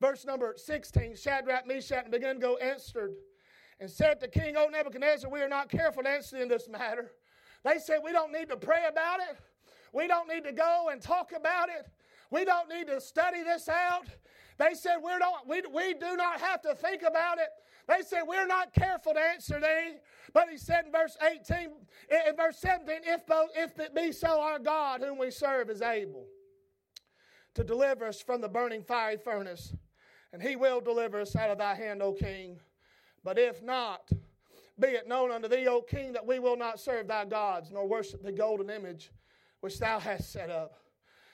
verse 0.00 0.25
number 0.25 0.54
16, 0.57 1.16
Shadrach, 1.16 1.66
Meshach, 1.66 2.04
and 2.04 2.14
Abednego 2.14 2.57
answered 2.57 3.12
and 3.78 3.90
said 3.90 4.21
to 4.21 4.28
King 4.28 4.57
O 4.57 4.66
Nebuchadnezzar, 4.66 5.30
We 5.30 5.40
are 5.40 5.49
not 5.49 5.71
careful 5.71 6.02
to 6.02 6.09
answer 6.09 6.37
in 6.37 6.49
this 6.49 6.69
matter. 6.69 7.12
They 7.64 7.78
said, 7.78 7.99
We 8.04 8.12
don't 8.12 8.33
need 8.33 8.49
to 8.49 8.57
pray 8.57 8.85
about 8.88 9.21
it. 9.21 9.37
We 9.92 10.07
don't 10.07 10.28
need 10.28 10.45
to 10.45 10.52
go 10.52 10.88
and 10.92 11.00
talk 11.00 11.33
about 11.37 11.69
it. 11.69 11.87
We 12.30 12.45
don't 12.45 12.69
need 12.69 12.87
to 12.87 13.00
study 13.00 13.42
this 13.42 13.69
out. 13.69 14.07
They 14.59 14.75
said, 14.75 14.97
we, 15.02 15.11
don't, 15.19 15.49
we, 15.49 15.62
we 15.75 15.95
do 15.95 16.16
not 16.16 16.40
have 16.40 16.61
to 16.62 16.75
think 16.75 17.02
about 17.02 17.38
it. 17.38 17.49
They 17.88 18.02
said, 18.02 18.23
We're 18.28 18.47
not 18.47 18.73
careful 18.75 19.14
to 19.14 19.21
answer 19.21 19.59
thee. 19.59 19.97
But 20.33 20.49
he 20.50 20.59
said 20.59 20.85
in 20.87 20.92
verse 20.92 21.16
18, 21.21 21.59
in 21.59 22.37
verse 22.37 22.59
17, 22.59 22.99
if, 23.04 23.23
if 23.57 23.78
it 23.80 23.95
be 23.95 24.12
so, 24.12 24.40
our 24.40 24.59
God, 24.59 25.00
whom 25.00 25.19
we 25.19 25.30
serve, 25.30 25.71
is 25.71 25.83
able 25.83 26.26
to 27.54 27.64
deliver 27.64 28.07
us 28.07 28.21
from 28.21 28.40
the 28.40 28.49
burning 28.49 28.85
fiery 28.85 29.16
furnace, 29.16 29.75
and 30.33 30.43
he 30.43 30.57
will 30.57 30.81
deliver 30.81 31.21
us 31.21 31.35
out 31.37 31.51
of 31.51 31.59
thy 31.59 31.75
hand, 31.75 32.03
O 32.03 32.13
king. 32.13 32.59
But 33.25 33.39
if 33.39 33.63
not, 33.63 34.11
be 34.79 34.89
it 34.89 35.09
known 35.09 35.31
unto 35.31 35.49
thee, 35.49 35.67
O 35.67 35.83
king, 35.83 36.13
that 36.13 36.27
we 36.27 36.39
will 36.39 36.57
not 36.57 36.81
serve 36.81 37.09
thy 37.09 37.25
gods, 37.25 37.71
nor 37.71 37.87
worship 37.87 38.23
the 38.23 38.33
golden 38.33 38.71
image 38.71 39.11
which 39.61 39.79
thou 39.79 39.99
hast 39.99 40.33
set 40.33 40.51
up. 40.51 40.75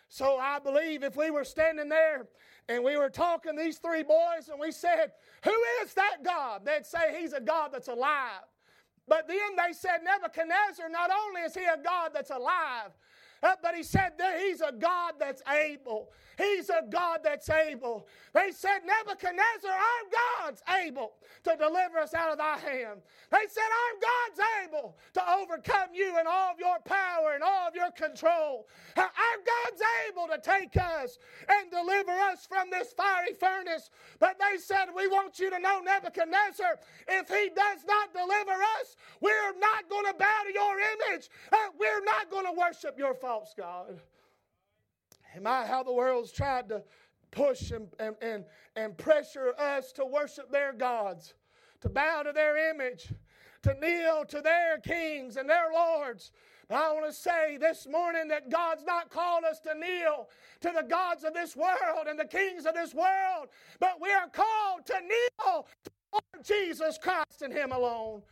So 0.09 0.39
I 0.39 0.59
believe 0.59 1.03
if 1.03 1.17
we 1.17 1.31
were 1.31 1.45
standing 1.45 1.89
there 1.89 2.27
and 2.69 2.83
we 2.83 2.97
were 2.97 3.11
talking, 3.11 3.55
these 3.57 3.79
three 3.79 4.03
boys, 4.03 4.49
and 4.51 4.59
we 4.59 4.73
said, 4.73 5.13
Who 5.45 5.55
is 5.83 5.95
that 5.95 6.19
God? 6.25 6.65
They'd 6.65 6.87
say, 6.87 7.21
He's 7.21 7.33
a 7.33 7.41
God 7.41 7.71
that's 7.73 7.89
alive. 7.89 8.43
But 9.09 9.29
then 9.29 9.57
they 9.57 9.73
said, 9.73 9.99
Nebuchadnezzar, 10.03 10.89
not 10.89 11.11
only 11.11 11.43
is 11.43 11.55
he 11.55 11.65
a 11.65 11.79
God 11.83 12.11
that's 12.13 12.31
alive, 12.31 12.91
but 13.41 13.75
he 13.75 13.83
said 13.83 14.13
that 14.19 14.41
he's 14.41 14.61
a 14.61 14.73
God 14.73 15.15
that's 15.19 15.43
able. 15.49 16.11
He's 16.39 16.69
a 16.69 16.83
God 16.89 17.21
that's 17.23 17.49
able. 17.49 18.07
They 18.35 18.51
said, 18.53 18.81
Nebuchadnezzar, 18.85 19.71
our 19.71 20.45
God's 20.45 20.63
able 20.85 21.13
to 21.45 21.57
deliver 21.57 21.99
us 21.99 22.13
out 22.13 22.31
of 22.31 22.39
thy 22.39 22.59
hand. 22.59 23.01
They 23.31 23.47
said, 23.49 23.63
Our 23.63 23.95
God's 24.01 24.41
able 24.65 24.97
to 25.15 25.31
overcome 25.31 25.95
you 25.95 26.17
and 26.19 26.29
all 26.29 26.53
of 26.53 26.59
your 26.59 26.79
power 26.85 27.33
and 27.35 27.43
all 27.43 27.69
of 27.69 27.75
your 27.75 27.91
control. 27.93 28.69
Our 28.97 29.05
God's 29.07 29.83
able 30.09 30.29
to 30.29 30.41
take 30.41 30.77
us 30.77 31.19
and 31.49 31.71
deliver 31.71 32.13
us 32.13 32.47
from 32.47 32.71
this 32.71 32.93
fiery 32.93 33.35
furnace. 33.39 33.91
But 34.19 34.37
they 34.39 34.59
said, 34.59 34.87
We 34.95 35.09
want 35.09 35.39
you 35.39 35.51
to 35.51 35.59
know, 35.59 35.81
Nebuchadnezzar, 35.81 36.79
if 37.09 37.29
he 37.29 37.51
does 37.55 37.85
not 37.87 38.13
deliver 38.13 38.61
us, 38.81 38.97
we're 39.21 39.59
not 39.59 39.89
going 39.89 40.07
to 40.07 40.15
bow 40.19 40.43
to 40.45 40.53
your 40.53 40.77
image. 40.79 41.31
Uh, 41.53 41.57
we're 41.79 42.05
not 42.05 42.31
going 42.31 42.47
to 42.47 42.53
worship 42.53 42.99
your 42.99 43.15
God. 43.57 44.01
Am 45.35 45.47
I 45.47 45.67
how 45.67 45.83
the 45.83 45.93
world's 45.93 46.33
tried 46.33 46.69
to 46.71 46.83
push 47.31 47.71
and, 47.71 47.89
and, 47.99 48.17
and, 48.23 48.45
and 48.75 48.97
pressure 48.97 49.55
us 49.59 49.93
to 49.93 50.05
worship 50.05 50.51
their 50.51 50.73
gods, 50.73 51.35
to 51.81 51.89
bow 51.89 52.23
to 52.23 52.33
their 52.33 52.71
image, 52.71 53.13
to 53.63 53.75
kneel 53.75 54.25
to 54.27 54.41
their 54.41 54.79
kings 54.79 55.37
and 55.37 55.49
their 55.49 55.73
lords. 55.73 56.33
But 56.69 56.77
I 56.77 56.93
want 56.93 57.07
to 57.07 57.13
say 57.13 57.59
this 57.59 57.87
morning 57.87 58.29
that 58.29 58.51
God's 58.51 58.85
not 58.85 59.11
called 59.11 59.45
us 59.45 59.61
to 59.61 59.75
kneel 59.75 60.29
to 60.61 60.73
the 60.75 60.83
gods 60.83 61.25
of 61.25 61.35
this 61.35 61.55
world 61.55 62.07
and 62.09 62.19
the 62.19 62.25
kings 62.25 62.67
of 62.67 62.75
this 62.75 62.95
world, 62.95 63.49
but 63.79 64.01
we 64.01 64.11
are 64.13 64.29
called 64.29 64.87
to 64.87 64.95
kneel 64.95 65.67
to 65.85 65.91
Lord 66.13 66.45
Jesus 66.45 66.99
Christ 66.99 67.43
and 67.43 67.53
Him 67.53 67.73
alone. 67.73 68.23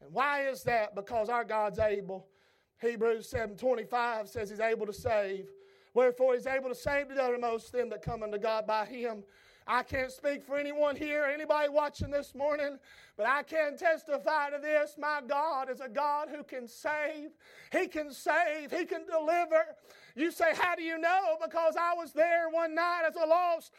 And 0.00 0.12
why 0.12 0.46
is 0.46 0.62
that? 0.64 0.94
Because 0.94 1.28
our 1.28 1.44
God's 1.44 1.78
able. 1.78 2.26
Hebrews 2.82 3.30
7:25 3.30 4.28
says 4.28 4.50
He's 4.50 4.60
able 4.60 4.86
to 4.86 4.92
save. 4.92 5.46
Wherefore 5.94 6.34
He's 6.34 6.46
able 6.46 6.68
to 6.68 6.74
save 6.74 7.08
to 7.08 7.14
the 7.14 7.22
uttermost 7.22 7.72
them 7.72 7.88
that 7.90 8.02
come 8.02 8.22
unto 8.22 8.38
God 8.38 8.66
by 8.66 8.84
Him. 8.84 9.22
I 9.66 9.84
can't 9.84 10.10
speak 10.10 10.42
for 10.42 10.58
anyone 10.58 10.96
here, 10.96 11.24
anybody 11.24 11.68
watching 11.68 12.10
this 12.10 12.34
morning, 12.34 12.78
but 13.16 13.26
I 13.26 13.44
can 13.44 13.76
testify 13.76 14.50
to 14.50 14.58
this. 14.58 14.96
My 14.98 15.20
God 15.26 15.70
is 15.70 15.80
a 15.80 15.88
God 15.88 16.28
who 16.28 16.42
can 16.42 16.66
save. 16.66 17.30
He 17.70 17.86
can 17.86 18.12
save. 18.12 18.72
He 18.72 18.84
can 18.84 19.06
deliver. 19.06 19.64
You 20.14 20.30
say, 20.30 20.52
How 20.54 20.74
do 20.74 20.82
you 20.82 20.98
know? 20.98 21.36
Because 21.42 21.74
I 21.78 21.94
was 21.94 22.12
there 22.12 22.48
one 22.50 22.74
night 22.74 23.02
as 23.08 23.16
a 23.16 23.26
lost 23.26 23.72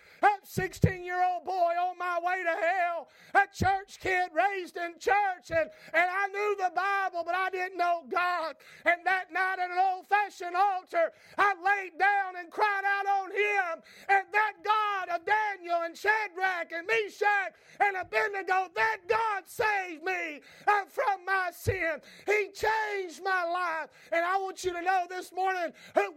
16 0.44 1.04
year 1.04 1.22
old 1.24 1.46
boy 1.46 1.74
on 1.80 1.98
my 1.98 2.20
way 2.22 2.44
to 2.44 2.50
hell, 2.50 3.08
a 3.36 3.46
church 3.54 4.00
kid 4.00 4.30
raised 4.34 4.78
in 4.78 4.94
church, 5.00 5.50
and, 5.50 5.70
and 5.94 6.08
I 6.10 6.28
knew 6.28 6.56
the 6.58 6.72
Bible, 6.76 7.24
but 7.26 7.36
I 7.36 7.50
didn't 7.50 7.78
know 7.78 8.04
God. 8.10 8.56
And 8.86 9.06
that 9.06 9.32
night 9.32 9.58
at 9.60 9.72
an 9.72 9.78
old 9.78 10.08
fashioned 10.08 10.56
altar, 10.56 11.12
I 11.38 11.54
laid 11.64 11.98
down 11.98 12.36
and 12.40 12.52
cried 12.52 12.84
out 12.86 13.08
on 13.08 13.32
Him. 13.32 13.84
And 14.10 14.26
that 14.32 14.54
God 14.64 15.16
of 15.16 15.26
Daniel 15.26 15.82
and 15.84 15.96
Shadrach 15.96 16.72
and 16.72 16.88
Meshach 16.88 17.54
and 17.80 17.98
Abednego, 17.98 18.70
that 18.76 18.98
God 19.08 19.44
saved 19.46 20.04
me 20.04 20.42
uh, 20.68 20.86
from 20.88 21.26
my 21.26 21.50
sin. 21.52 22.00
He 22.26 22.50
changed 22.54 23.24
my 23.24 23.44
life. 23.44 23.90
And 24.12 24.26
I 24.26 24.38
want 24.38 24.64
you 24.64 24.74
to 24.74 24.82
know 24.82 25.06
this 25.10 25.32
morning 25.34 25.74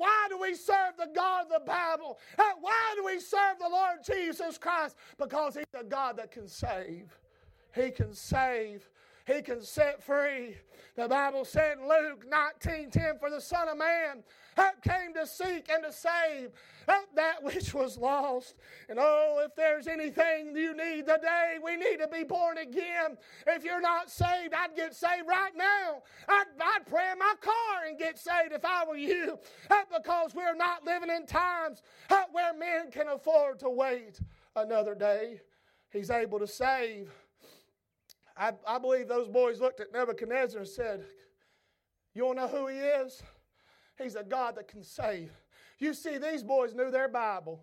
why 0.06 0.26
do 0.28 0.38
we 0.38 0.54
serve 0.54 0.96
the 0.96 1.10
God 1.12 1.46
of 1.46 1.48
the 1.48 1.66
Bible? 1.66 2.16
Why 2.36 2.94
do 2.94 3.04
we 3.04 3.18
serve 3.18 3.58
the 3.58 3.68
Lord 3.68 3.98
Jesus 4.06 4.56
Christ? 4.56 4.94
Because 5.18 5.56
He's 5.56 5.64
a 5.74 5.82
God 5.82 6.18
that 6.18 6.30
can 6.30 6.46
save. 6.46 7.18
He 7.74 7.90
can 7.90 8.14
save. 8.14 8.88
He 9.26 9.42
can 9.42 9.60
set 9.62 10.00
free. 10.04 10.58
The 10.96 11.08
Bible 11.08 11.44
said 11.44 11.76
in 11.78 11.86
Luke 11.86 12.24
19 12.26 12.90
10, 12.90 13.18
For 13.18 13.28
the 13.28 13.40
Son 13.40 13.68
of 13.68 13.76
Man 13.76 14.24
came 14.82 15.12
to 15.14 15.26
seek 15.26 15.68
and 15.70 15.84
to 15.84 15.92
save 15.92 16.50
that 17.14 17.42
which 17.42 17.74
was 17.74 17.98
lost. 17.98 18.54
And 18.88 18.98
oh, 19.00 19.42
if 19.44 19.54
there's 19.54 19.86
anything 19.86 20.56
you 20.56 20.74
need 20.74 21.06
today, 21.06 21.56
we 21.62 21.76
need 21.76 21.98
to 21.98 22.08
be 22.08 22.24
born 22.24 22.58
again. 22.58 23.18
If 23.46 23.62
you're 23.62 23.80
not 23.80 24.10
saved, 24.10 24.54
I'd 24.54 24.74
get 24.74 24.94
saved 24.94 25.28
right 25.28 25.54
now. 25.54 26.02
I'd, 26.28 26.44
I'd 26.60 26.86
pray 26.86 27.12
in 27.12 27.18
my 27.18 27.34
car 27.40 27.86
and 27.88 27.98
get 27.98 28.18
saved 28.18 28.52
if 28.52 28.64
I 28.64 28.84
were 28.86 28.96
you 28.96 29.38
uh, 29.70 29.82
because 29.94 30.34
we're 30.34 30.54
not 30.54 30.84
living 30.84 31.10
in 31.10 31.26
times 31.26 31.82
uh, 32.08 32.22
where 32.32 32.54
men 32.54 32.90
can 32.90 33.08
afford 33.08 33.58
to 33.60 33.68
wait 33.68 34.20
another 34.54 34.94
day. 34.94 35.40
He's 35.90 36.10
able 36.10 36.38
to 36.38 36.46
save. 36.46 37.10
I, 38.36 38.52
I 38.66 38.78
believe 38.78 39.08
those 39.08 39.28
boys 39.28 39.60
looked 39.60 39.80
at 39.80 39.92
Nebuchadnezzar 39.92 40.60
and 40.60 40.68
said, 40.68 41.04
You 42.14 42.26
want 42.26 42.38
to 42.38 42.46
know 42.46 42.48
who 42.48 42.66
he 42.68 42.78
is? 42.78 43.22
He's 43.98 44.14
a 44.14 44.22
God 44.22 44.56
that 44.56 44.68
can 44.68 44.82
save. 44.82 45.30
You 45.78 45.94
see, 45.94 46.18
these 46.18 46.42
boys 46.42 46.74
knew 46.74 46.90
their 46.90 47.08
Bible. 47.08 47.60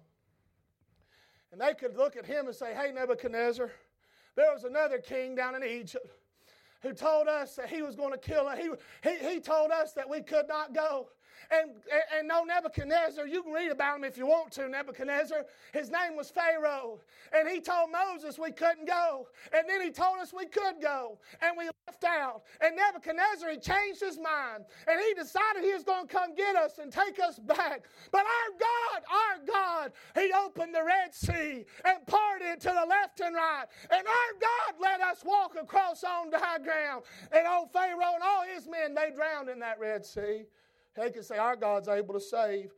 And 1.51 1.61
they 1.61 1.73
could 1.75 1.95
look 1.95 2.15
at 2.15 2.25
him 2.25 2.47
and 2.47 2.55
say, 2.55 2.73
Hey, 2.73 2.91
Nebuchadnezzar, 2.91 3.71
there 4.35 4.51
was 4.51 4.63
another 4.63 4.97
king 4.97 5.35
down 5.35 5.55
in 5.55 5.63
Egypt 5.63 6.07
who 6.81 6.93
told 6.93 7.27
us 7.27 7.55
that 7.55 7.69
he 7.69 7.81
was 7.81 7.95
going 7.95 8.11
to 8.11 8.17
kill 8.17 8.47
us. 8.47 8.57
He, 8.57 9.09
he, 9.09 9.33
he 9.35 9.39
told 9.39 9.71
us 9.71 9.93
that 9.93 10.09
we 10.09 10.21
could 10.21 10.47
not 10.47 10.73
go. 10.73 11.07
And, 11.53 11.71
and 12.17 12.27
no 12.27 12.43
Nebuchadnezzar, 12.43 13.27
you 13.27 13.43
can 13.43 13.53
read 13.53 13.71
about 13.71 13.97
him 13.97 14.03
if 14.03 14.17
you 14.17 14.25
want 14.25 14.51
to, 14.53 14.67
Nebuchadnezzar. 14.67 15.45
His 15.71 15.89
name 15.91 16.15
was 16.15 16.31
Pharaoh. 16.31 16.99
And 17.31 17.47
he 17.47 17.59
told 17.59 17.91
Moses 17.91 18.39
we 18.39 18.51
couldn't 18.51 18.87
go. 18.87 19.27
And 19.55 19.69
then 19.69 19.81
he 19.81 19.91
told 19.91 20.19
us 20.19 20.33
we 20.33 20.45
could 20.45 20.81
go. 20.81 21.19
And 21.41 21.55
we 21.57 21.65
left 21.87 22.03
out. 22.03 22.43
And 22.61 22.75
Nebuchadnezzar, 22.75 23.51
he 23.51 23.57
changed 23.57 24.01
his 24.01 24.17
mind. 24.17 24.65
And 24.87 24.99
he 24.99 25.13
decided 25.13 25.63
he 25.63 25.73
was 25.73 25.83
going 25.83 26.07
to 26.07 26.13
come 26.13 26.33
get 26.33 26.55
us 26.55 26.79
and 26.79 26.91
take 26.91 27.19
us 27.19 27.37
back. 27.37 27.83
But 28.11 28.21
our 28.21 28.49
God, 28.59 29.03
our 29.11 29.45
God, 29.45 29.91
he 30.15 30.31
opened 30.33 30.73
the 30.73 30.83
Red 30.83 31.13
Sea 31.13 31.65
and 31.85 32.07
parted 32.07 32.61
to 32.61 32.69
the 32.69 32.85
left 32.87 33.19
and 33.19 33.35
right. 33.35 33.65
And 33.91 34.07
our 34.07 34.33
God 34.41 34.81
let 34.81 35.01
us 35.01 35.23
walk 35.23 35.55
across 35.61 36.03
on 36.03 36.31
dry 36.31 36.57
ground. 36.63 37.03
And 37.31 37.45
old 37.47 37.71
Pharaoh 37.71 38.15
and 38.15 38.23
all 38.23 38.43
his 38.43 38.67
men, 38.67 38.95
they 38.95 39.11
drowned 39.15 39.49
in 39.49 39.59
that 39.59 39.79
Red 39.79 40.05
Sea. 40.05 40.45
They 40.95 41.09
can 41.09 41.23
say, 41.23 41.37
Our 41.37 41.55
God's 41.55 41.87
able 41.87 42.13
to 42.13 42.19
save. 42.19 42.71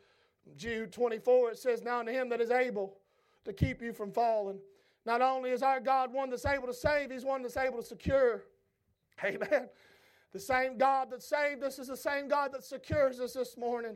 Jude 0.56 0.92
24, 0.92 1.52
it 1.52 1.58
says, 1.58 1.82
Now 1.82 2.00
unto 2.00 2.12
him 2.12 2.30
that 2.30 2.42
is 2.42 2.52
able 2.52 2.98
to 3.46 3.54
keep 3.54 3.82
you 3.82 3.94
from 3.94 4.12
falling. 4.12 4.60
Not 5.06 5.22
only 5.22 5.52
is 5.52 5.62
our 5.62 5.80
God 5.80 6.12
one 6.12 6.30
that's 6.30 6.46
able 6.46 6.68
to 6.68 6.74
save, 6.74 7.12
he's 7.12 7.26
one 7.26 7.42
that's 7.42 7.58
able 7.58 7.78
to 7.78 7.86
secure. 7.86 8.44
Amen. 9.24 9.70
The 10.34 10.40
same 10.40 10.78
God 10.78 11.12
that 11.12 11.24
saved 11.24 11.64
us 11.64 11.80
is 11.80 11.88
the 11.88 11.98
same 11.98 12.28
God 12.28 12.52
that 12.54 12.64
secures 12.64 13.20
us 13.20 13.34
this 13.34 13.58
morning. 13.58 13.96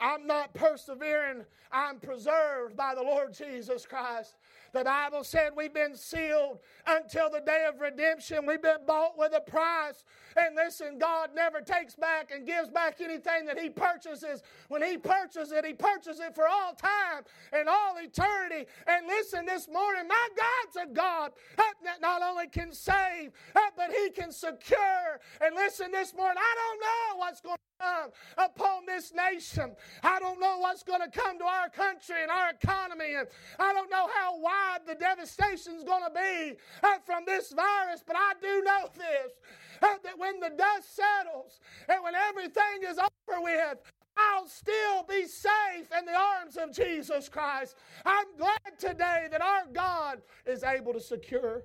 I'm 0.00 0.26
not 0.26 0.54
persevering, 0.54 1.44
I'm 1.72 1.98
preserved 1.98 2.76
by 2.76 2.94
the 2.94 3.02
Lord 3.02 3.34
Jesus 3.34 3.86
Christ. 3.86 4.36
The 4.72 4.84
Bible 4.84 5.24
said 5.24 5.50
we've 5.56 5.74
been 5.74 5.96
sealed 5.96 6.60
until 6.86 7.28
the 7.30 7.40
day 7.40 7.66
of 7.68 7.80
redemption. 7.80 8.46
We've 8.46 8.62
been 8.62 8.86
bought 8.86 9.18
with 9.18 9.32
a 9.36 9.40
price. 9.40 10.04
And 10.36 10.54
listen, 10.54 10.98
God 10.98 11.30
never 11.34 11.60
takes 11.60 11.96
back 11.96 12.30
and 12.32 12.46
gives 12.46 12.68
back 12.68 13.00
anything 13.00 13.46
that 13.46 13.58
He 13.58 13.68
purchases. 13.68 14.42
When 14.68 14.82
He 14.82 14.96
purchases 14.96 15.52
it, 15.52 15.64
He 15.64 15.72
purchases 15.72 16.20
it 16.20 16.34
for 16.34 16.46
all 16.46 16.74
time 16.74 17.24
and 17.52 17.68
all 17.68 17.96
eternity. 17.98 18.66
And 18.86 19.06
listen, 19.06 19.44
this 19.44 19.68
morning, 19.68 20.06
my 20.08 20.28
God's 20.36 20.90
a 20.90 20.94
God 20.94 21.32
that 21.56 22.00
not 22.00 22.22
only 22.22 22.46
can 22.46 22.72
save, 22.72 23.32
but 23.54 23.90
He 23.90 24.10
can 24.10 24.30
secure. 24.30 25.20
And 25.40 25.56
listen, 25.56 25.90
this 25.90 26.14
morning, 26.14 26.38
I 26.38 26.54
don't 26.54 26.80
know 26.80 27.18
what's 27.18 27.40
going 27.40 27.56
to 27.56 27.84
come 27.84 28.10
upon 28.38 28.86
this 28.86 29.12
nation. 29.12 29.74
I 30.02 30.20
don't 30.20 30.38
know 30.38 30.58
what's 30.58 30.84
going 30.84 31.00
to 31.00 31.10
come 31.10 31.38
to 31.38 31.44
our 31.44 31.68
country 31.70 32.22
and 32.22 32.30
our 32.30 32.50
economy. 32.50 33.14
And 33.18 33.26
I 33.58 33.72
don't 33.72 33.90
know 33.90 34.08
how 34.14 34.38
wide 34.38 34.59
the 34.86 34.94
devastation 34.94 35.74
is 35.76 35.84
going 35.84 36.02
to 36.04 36.10
be 36.10 36.56
uh, 36.82 36.98
from 37.04 37.24
this 37.26 37.52
virus, 37.52 38.02
but 38.06 38.16
I 38.16 38.32
do 38.40 38.62
know 38.62 38.88
this 38.94 39.40
uh, 39.82 39.86
that 40.04 40.18
when 40.18 40.40
the 40.40 40.50
dust 40.50 40.96
settles 40.96 41.60
and 41.88 42.02
when 42.02 42.14
everything 42.14 42.88
is 42.88 42.98
over 42.98 43.40
with, 43.42 43.78
I'll 44.16 44.48
still 44.48 45.04
be 45.08 45.26
safe 45.26 45.88
in 45.98 46.04
the 46.04 46.16
arms 46.16 46.56
of 46.56 46.72
Jesus 46.72 47.28
Christ. 47.28 47.76
I'm 48.04 48.26
glad 48.36 48.78
today 48.78 49.28
that 49.30 49.40
our 49.40 49.66
God 49.72 50.20
is 50.46 50.62
able 50.62 50.92
to 50.92 51.00
secure. 51.00 51.62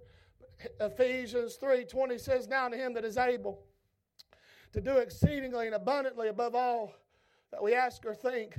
Ephesians 0.79 1.57
3:20 1.61 2.19
says, 2.19 2.47
Now 2.47 2.69
to 2.69 2.77
him 2.77 2.93
that 2.93 3.03
is 3.03 3.17
able 3.17 3.59
to 4.71 4.81
do 4.81 4.97
exceedingly 4.97 5.67
and 5.67 5.75
abundantly 5.75 6.27
above 6.27 6.55
all 6.55 6.93
that 7.51 7.61
we 7.61 7.73
ask 7.73 8.05
or 8.05 8.13
think, 8.13 8.57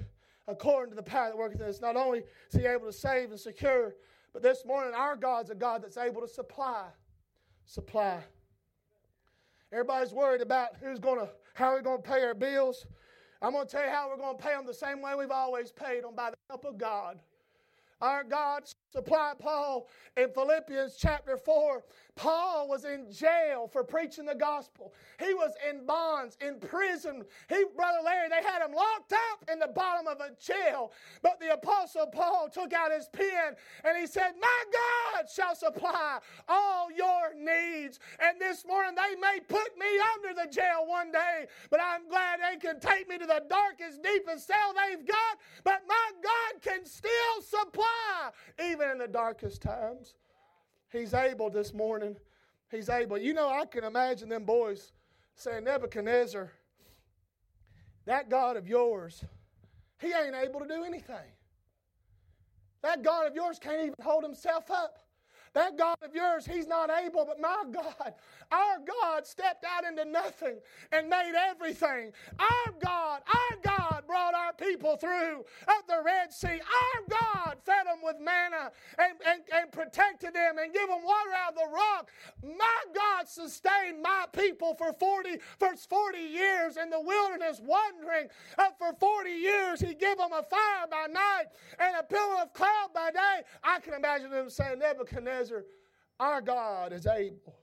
according 0.49 0.91
to 0.91 0.97
the 0.97 1.03
power 1.03 1.29
that 1.29 1.37
worketh 1.37 1.61
in 1.61 1.69
us. 1.69 1.81
Not 1.81 1.97
only 1.97 2.21
is 2.21 2.61
he 2.61 2.67
able 2.67 2.87
to 2.87 2.93
save 2.93 3.31
and 3.31 3.41
secure, 3.41 3.95
but 4.37 4.43
this 4.43 4.67
morning 4.67 4.93
our 4.95 5.17
God's 5.17 5.49
a 5.49 5.55
God 5.55 5.83
that's 5.83 5.97
able 5.97 6.21
to 6.21 6.29
supply. 6.29 6.89
Supply. 7.65 8.23
Everybody's 9.73 10.13
worried 10.13 10.43
about 10.43 10.77
who's 10.79 10.99
going 10.99 11.21
to, 11.21 11.31
how 11.55 11.73
we're 11.73 11.81
going 11.81 12.03
to 12.03 12.07
pay 12.07 12.23
our 12.23 12.35
bills. 12.35 12.85
I'm 13.41 13.53
going 13.53 13.67
to 13.67 13.73
tell 13.73 13.83
you 13.83 13.91
how 13.91 14.11
we're 14.11 14.19
going 14.19 14.37
to 14.37 14.43
pay 14.43 14.51
them 14.51 14.67
the 14.67 14.75
same 14.75 15.01
way 15.01 15.15
we've 15.19 15.31
always 15.31 15.73
paid 15.73 16.05
them 16.05 16.15
by 16.15 16.29
the 16.29 16.37
help 16.51 16.67
of 16.67 16.77
God. 16.77 17.19
Our 18.03 18.25
God 18.25 18.65
supplied 18.97 19.39
Paul 19.39 19.89
in 20.17 20.31
Philippians 20.31 20.97
chapter 20.99 21.37
4 21.37 21.85
Paul 22.17 22.67
was 22.67 22.87
in 22.87 23.13
jail 23.13 23.69
for 23.71 23.85
preaching 23.85 24.25
the 24.25 24.35
gospel. 24.35 24.95
He 25.19 25.35
was 25.35 25.53
in 25.69 25.85
bonds, 25.85 26.39
in 26.41 26.59
prison. 26.59 27.23
He, 27.49 27.65
Brother 27.77 27.99
Larry, 28.03 28.31
they 28.31 28.43
had 28.43 28.65
him 28.65 28.75
locked 28.75 29.13
up 29.13 29.45
in 29.53 29.59
the 29.59 29.69
bottom 29.69 30.07
of 30.07 30.21
a 30.21 30.31
jail. 30.41 30.93
But 31.23 31.39
the 31.41 31.53
Apostle 31.53 32.07
Paul 32.07 32.49
took 32.49 32.73
out 32.73 32.91
his 32.91 33.09
pen 33.13 33.55
and 33.85 33.99
he 33.99 34.07
said, 34.07 34.33
My 34.41 34.65
God 34.73 35.27
shall 35.31 35.55
supply 35.55 36.19
all 36.49 36.91
your 36.91 37.35
needs. 37.37 38.01
And 38.19 38.41
this 38.41 38.65
morning 38.67 38.95
they 38.95 39.21
may 39.21 39.39
put 39.47 39.77
me 39.79 39.87
under 40.15 40.43
the 40.43 40.51
jail 40.51 40.87
one 40.87 41.13
day, 41.13 41.45
but 41.71 41.81
I'm 41.83 42.09
glad 42.09 42.41
they 42.41 42.57
can 42.57 42.81
take 42.81 43.11
me 43.11 43.19
to 43.19 43.27
the 43.27 43.43
darkest, 43.47 44.03
deepest 44.03 44.47
cell 44.47 44.73
they've 44.89 45.07
got. 45.07 45.39
But 45.65 45.83
my 45.87 46.11
God 46.23 46.63
can 46.63 46.87
still 46.87 47.43
supply 47.43 48.31
even 48.59 48.86
in 48.91 48.99
the 48.99 49.09
darkest 49.09 49.63
times. 49.63 50.15
He's 50.91 51.15
able 51.15 51.51
this 51.51 51.75
morning. 51.75 52.17
He's 52.71 52.89
able. 52.89 53.19
You 53.19 53.35
know, 53.35 53.49
I 53.49 53.65
can 53.67 53.85
imagine 53.85 54.29
them 54.29 54.45
boys 54.45 54.93
saying, 55.35 55.65
Nebuchadnezzar, 55.65 56.51
that 58.07 58.29
God 58.29 58.57
of 58.57 58.69
yours, 58.69 59.25
he 60.01 60.09
ain't 60.09 60.35
able 60.35 60.61
to 60.61 60.69
do 60.69 60.85
anything. 60.85 61.31
That 62.83 63.03
God 63.03 63.27
of 63.27 63.35
yours 63.35 63.59
can't 63.59 63.81
even 63.81 63.95
hold 64.01 64.23
himself 64.23 64.71
up. 64.71 65.06
That 65.57 65.79
God 65.79 65.97
of 66.03 66.15
yours, 66.15 66.45
He's 66.45 66.67
not 66.67 66.91
able, 66.91 67.25
but 67.25 67.41
my 67.41 67.65
God, 67.73 68.13
our 68.53 68.77
God 68.87 69.27
stepped 69.27 69.65
out 69.65 69.85
into 69.87 70.05
nothing 70.05 70.59
and 70.93 71.09
made 71.09 71.33
everything. 71.35 72.13
Our 72.39 72.75
God, 72.79 73.23
our 73.27 73.57
God 73.63 74.03
brought 74.07 74.35
our 74.35 74.53
people 74.53 74.99
through 74.99 75.47
of 75.67 75.87
the 75.89 76.03
Red 76.05 76.31
Sea. 76.31 76.61
Our 76.61 77.01
God 77.09 77.57
fed 77.65 77.87
them 77.87 78.01
with 78.03 78.17
manna 78.21 78.71
and, 78.99 79.15
and, 79.27 79.41
and 79.51 79.73
protected 79.73 80.35
them 80.35 80.59
and 80.59 80.75
gave 80.75 80.89
them 80.89 81.03
water 81.03 81.31
out 81.35 81.55
of 81.55 81.59
the 81.59 81.75
rock. 81.75 82.11
My 82.43 82.85
God 82.95 83.27
sustained 83.27 84.03
my 84.03 84.27
people 84.33 84.75
for 84.75 84.93
40, 84.93 85.39
for 85.59 85.75
40 85.75 86.19
years 86.19 86.77
in 86.77 86.91
the 86.91 87.01
wilderness 87.01 87.63
wandering. 87.65 88.29
Uh, 88.59 88.69
for 88.79 88.93
40 89.01 89.31
years, 89.31 89.81
He 89.81 89.95
gave 89.95 90.19
them 90.19 90.33
a 90.33 90.43
fire 90.43 90.87
by 90.91 91.07
night 91.11 91.47
and 91.79 91.97
a 91.99 92.03
pillar 92.03 92.43
of 92.43 92.53
cloud 92.53 92.89
by 92.95 93.11
day. 93.11 93.41
I 93.65 93.81
can 93.81 93.95
imagine 93.95 94.31
them 94.31 94.51
saying, 94.51 94.81
Nebuchadnezzar, 94.81 95.46
our 96.19 96.41
God 96.41 96.93
is 96.93 97.07
able. 97.07 97.55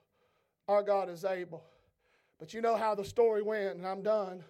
Our 0.67 0.83
God 0.83 1.09
is 1.09 1.25
able. 1.25 1.63
But 2.39 2.53
you 2.53 2.61
know 2.61 2.75
how 2.75 2.95
the 2.95 3.05
story 3.05 3.41
went, 3.41 3.77
and 3.77 3.87
I'm 3.87 4.01
done. 4.01 4.43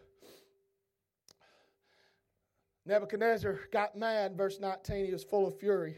Nebuchadnezzar 2.85 3.59
got 3.71 3.97
mad, 3.97 4.31
in 4.31 4.37
verse 4.37 4.59
19. 4.59 5.05
He 5.05 5.13
was 5.13 5.23
full 5.23 5.47
of 5.47 5.57
fury. 5.57 5.97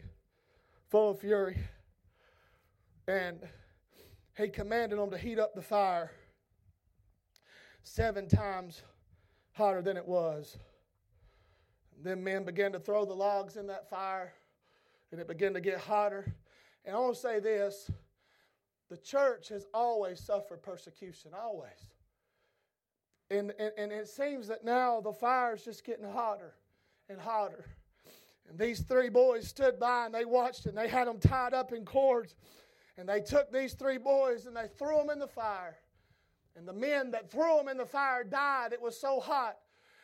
Full 0.90 1.10
of 1.10 1.20
fury. 1.20 1.58
And 3.08 3.38
he 4.36 4.48
commanded 4.48 4.98
them 4.98 5.10
to 5.10 5.18
heat 5.18 5.38
up 5.38 5.54
the 5.54 5.62
fire 5.62 6.12
seven 7.82 8.28
times 8.28 8.82
hotter 9.52 9.80
than 9.80 9.96
it 9.96 10.06
was. 10.06 10.58
then 12.02 12.22
men 12.22 12.44
began 12.44 12.72
to 12.72 12.78
throw 12.78 13.06
the 13.06 13.14
logs 13.14 13.56
in 13.56 13.66
that 13.68 13.88
fire, 13.88 14.34
and 15.10 15.20
it 15.20 15.26
began 15.26 15.54
to 15.54 15.60
get 15.60 15.78
hotter. 15.78 16.34
And 16.86 16.94
I 16.94 16.98
want 17.00 17.16
to 17.16 17.20
say 17.20 17.40
this 17.40 17.90
the 18.88 18.96
church 18.96 19.48
has 19.48 19.66
always 19.74 20.20
suffered 20.20 20.62
persecution, 20.62 21.32
always. 21.36 21.90
And, 23.30 23.52
and, 23.58 23.72
and 23.76 23.92
it 23.92 24.06
seems 24.06 24.46
that 24.46 24.64
now 24.64 25.00
the 25.00 25.12
fire 25.12 25.54
is 25.54 25.64
just 25.64 25.84
getting 25.84 26.08
hotter 26.08 26.54
and 27.08 27.20
hotter. 27.20 27.64
And 28.48 28.56
these 28.56 28.80
three 28.80 29.08
boys 29.08 29.48
stood 29.48 29.80
by 29.80 30.06
and 30.06 30.14
they 30.14 30.24
watched 30.24 30.66
and 30.66 30.78
they 30.78 30.86
had 30.86 31.08
them 31.08 31.18
tied 31.18 31.52
up 31.52 31.72
in 31.72 31.84
cords. 31.84 32.36
And 32.96 33.08
they 33.08 33.20
took 33.20 33.52
these 33.52 33.74
three 33.74 33.98
boys 33.98 34.46
and 34.46 34.56
they 34.56 34.68
threw 34.78 34.96
them 34.98 35.10
in 35.10 35.18
the 35.18 35.26
fire. 35.26 35.76
And 36.56 36.66
the 36.66 36.72
men 36.72 37.10
that 37.10 37.30
threw 37.30 37.56
them 37.56 37.68
in 37.68 37.76
the 37.76 37.84
fire 37.84 38.22
died. 38.22 38.72
It 38.72 38.80
was 38.80 38.98
so 38.98 39.18
hot. 39.18 39.56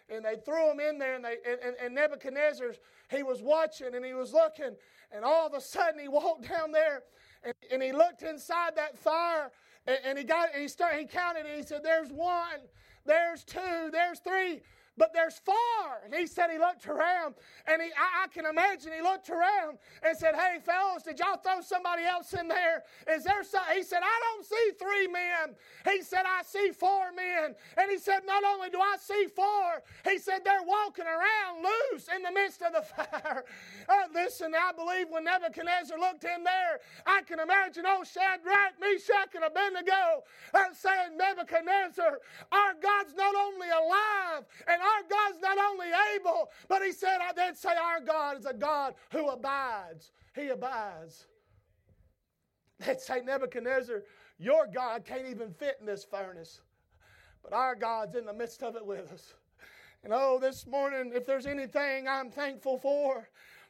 And 0.09 0.25
they 0.25 0.37
threw 0.45 0.71
him 0.71 0.81
in 0.81 0.99
there, 0.99 1.15
and, 1.15 1.25
they, 1.25 1.37
and, 1.47 1.77
and 1.83 1.95
Nebuchadnezzar, 1.95 2.75
he 3.11 3.23
was 3.23 3.41
watching 3.43 3.95
and 3.95 4.05
he 4.05 4.15
was 4.15 4.33
looking. 4.33 4.77
And 5.11 5.25
all 5.25 5.47
of 5.47 5.55
a 5.55 5.61
sudden, 5.61 6.01
he 6.01 6.09
walked 6.09 6.49
down 6.49 6.73
there 6.73 7.03
and, 7.45 7.55
and 7.71 7.83
he 7.83 7.93
looked 7.93 8.23
inside 8.23 8.77
that 8.77 8.99
fire 8.99 9.51
and, 9.87 9.99
and 10.05 10.19
he 10.19 10.25
got 10.25 10.53
and 10.53 10.63
he 10.63 10.69
started 10.69 11.01
he 11.01 11.07
counted 11.07 11.47
and 11.47 11.57
he 11.57 11.63
said, 11.63 11.83
There's 11.83 12.11
one, 12.11 12.61
there's 13.05 13.45
two, 13.45 13.91
there's 13.91 14.19
three 14.21 14.61
but 15.03 15.13
there's 15.13 15.41
four. 15.41 15.99
And 16.05 16.15
he 16.15 16.29
said 16.29 16.49
he 16.49 16.59
looked 16.59 16.87
around, 16.87 17.35
and 17.67 17.83
he, 17.83 17.89
I, 17.99 18.23
I, 18.23 18.29
can 18.29 18.47
imagine 18.47 18.93
he 18.95 19.03
looked 19.03 19.31
around 19.31 19.79
and 20.07 20.17
said, 20.17 20.37
Hey, 20.37 20.59
fellas, 20.65 21.03
did 21.03 21.19
y'all 21.19 21.43
throw 21.43 21.61
somebody 21.61 22.05
else 22.05 22.33
in 22.35 22.47
there? 22.47 22.85
Is 23.11 23.25
there 23.25 23.43
some? 23.43 23.65
He 23.75 23.83
said, 23.83 23.99
I 24.05 24.21
don't 24.23 24.47
see 24.47 24.71
three 24.79 25.09
men. 25.09 25.59
He 25.91 26.03
said, 26.03 26.23
I 26.23 26.45
see 26.45 26.71
four 26.71 27.11
men. 27.11 27.57
And 27.77 27.91
he 27.91 27.99
said, 27.99 28.21
Not 28.25 28.45
only 28.45 28.71
do 28.71 28.79
I 28.79 28.95
see 29.01 29.27
four, 29.35 29.83
he 30.07 30.19
said, 30.19 30.45
they're 30.45 30.63
walking 30.63 31.07
around 31.07 31.67
loose 31.67 32.07
in 32.15 32.23
the 32.23 32.31
midst 32.31 32.63
of 32.63 32.73
the 32.73 32.83
fire. 32.95 33.45
Uh, 33.89 34.07
listen, 34.15 34.55
I 34.55 34.71
believe 34.71 35.07
when 35.11 35.25
Nebuchadnezzar 35.25 35.99
looked 35.99 36.23
in 36.23 36.45
there, 36.45 36.79
I 37.07 37.23
can 37.23 37.41
imagine 37.41 37.87
old 37.91 38.07
Shadrach, 38.07 38.79
Meshach, 38.79 39.35
and 39.35 39.43
Abednego 39.43 40.23
uh, 40.55 40.71
saying, 40.73 41.19
Nebuchadnezzar, 41.19 42.23
our 42.53 42.75
God's 42.79 43.15
not 43.19 43.35
only 43.35 43.67
alive 43.67 44.47
and 44.69 44.81
our 44.95 45.09
God's 45.09 45.41
not 45.41 45.59
only 45.59 45.89
able, 46.15 46.51
but 46.69 46.83
he 46.83 46.93
said, 46.93 47.19
I 47.21 47.33
did 47.33 47.57
say 47.57 47.71
our 47.71 48.01
God 48.01 48.39
is 48.39 48.47
a 48.47 48.55
God 48.55 48.95
who 49.11 49.29
abides. 49.29 50.13
He 50.35 50.49
abides. 50.49 51.27
They'd 52.79 53.01
say, 53.01 53.21
Nebuchadnezzar, 53.21 54.03
your 54.39 54.67
God 54.67 55.05
can't 55.05 55.29
even 55.29 55.53
fit 55.53 55.77
in 55.81 55.87
this 55.87 56.05
furnace, 56.05 56.61
but 57.43 57.53
our 57.53 57.75
God's 57.75 58.17
in 58.17 58.27
the 58.27 58.33
midst 58.33 58.63
of 58.63 58.77
it 58.77 58.85
with 58.85 59.13
us. 59.13 59.35
And 60.05 60.13
oh, 60.13 60.39
this 60.41 60.67
morning, 60.67 61.13
if 61.15 61.27
there's 61.27 61.47
anything 61.47 62.09
I'm 62.09 62.31
thankful 62.31 62.79
for, 62.79 63.29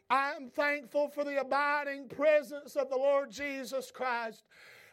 I'm 0.09 0.49
thankful 0.49 1.09
for 1.09 1.25
the 1.25 1.41
abiding 1.41 2.09
presence 2.09 2.75
of 2.77 2.89
the 2.89 2.97
Lord 2.97 3.31
Jesus 3.31 3.91
Christ. 3.91 4.45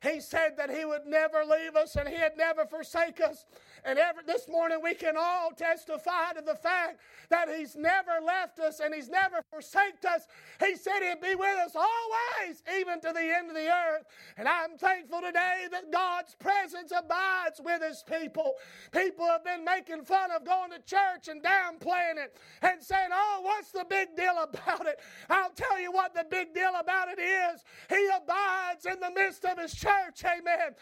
He 0.02 0.22
said 0.22 0.56
that 0.58 0.70
He 0.70 0.86
would 0.86 1.06
never 1.06 1.44
leave 1.44 1.76
us 1.76 1.96
and 1.96 2.08
He'd 2.08 2.38
never 2.38 2.66
forsake 2.66 3.20
us. 3.20 3.46
And 3.84 3.98
this 4.26 4.48
morning 4.48 4.80
we 4.84 4.94
can 4.94 5.16
all 5.18 5.52
testify 5.52 6.34
to 6.36 6.42
the 6.42 6.56
fact 6.56 7.00
that 7.30 7.50
He's 7.50 7.76
never 7.76 8.24
left 8.26 8.60
us 8.60 8.80
and 8.80 8.96
He's 8.96 9.10
never 9.10 9.42
forsaked 9.52 10.06
us. 10.06 10.28
He 10.60 10.76
said 10.76 11.00
He'd 11.02 11.22
be 11.22 11.36
with 11.36 11.58
us 11.60 11.76
always, 11.76 12.64
even 12.80 13.02
to 13.02 13.12
the 13.14 13.36
end 13.36 13.50
of 13.50 13.56
the 13.56 13.68
earth. 13.68 14.06
And 14.38 14.48
I'm 14.48 14.78
thankful 14.78 15.22
today 15.22 15.66
that 15.72 15.92
God's 15.92 16.36
presence 16.36 16.94
abides 16.96 17.60
with 17.64 17.82
His 17.82 18.04
people. 18.10 18.54
People 18.92 19.26
have 19.26 19.44
been 19.44 19.66
making 19.66 20.04
fun 20.06 20.32
of 20.32 20.46
going 20.46 20.72
to 20.72 20.80
church 20.80 21.28
and 21.28 21.44
downplaying 21.44 22.24
it 22.24 22.38
and 22.62 22.82
saying, 22.82 23.10
oh, 23.14 23.42
what's 23.44 23.72
the 23.72 23.86
big 23.90 24.16
deal 24.16 24.36
about 24.42 24.88
it? 24.88 25.00
I'll 25.30 25.52
tell 25.52 25.80
you 25.80 25.92
what 25.92 26.14
the 26.14 26.26
big 26.30 26.54
deal 26.54 26.72
about 26.80 27.10
it 27.10 27.20
is. 27.20 27.64
He 27.90 28.10
abides 28.16 28.86
in 28.86 29.00
the 29.02 29.12
midst 29.12 29.44
of 29.44 29.58
His 29.60 29.74
church. 29.74 29.89
Amen. 30.26 30.76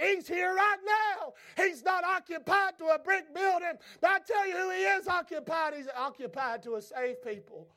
He's 0.00 0.28
here 0.28 0.54
right 0.54 0.78
now. 0.84 1.32
He's 1.56 1.82
not 1.82 2.04
occupied 2.04 2.78
to 2.78 2.86
a 2.86 2.98
brick 2.98 3.34
building. 3.34 3.72
But 4.00 4.10
I 4.10 4.18
tell 4.26 4.46
you 4.46 4.56
who 4.56 4.70
he 4.70 4.82
is 4.82 5.08
occupied. 5.08 5.74
He's 5.74 5.88
occupied 5.96 6.62
to 6.64 6.76
a 6.76 6.82
saved 6.82 7.22
people 7.22 7.68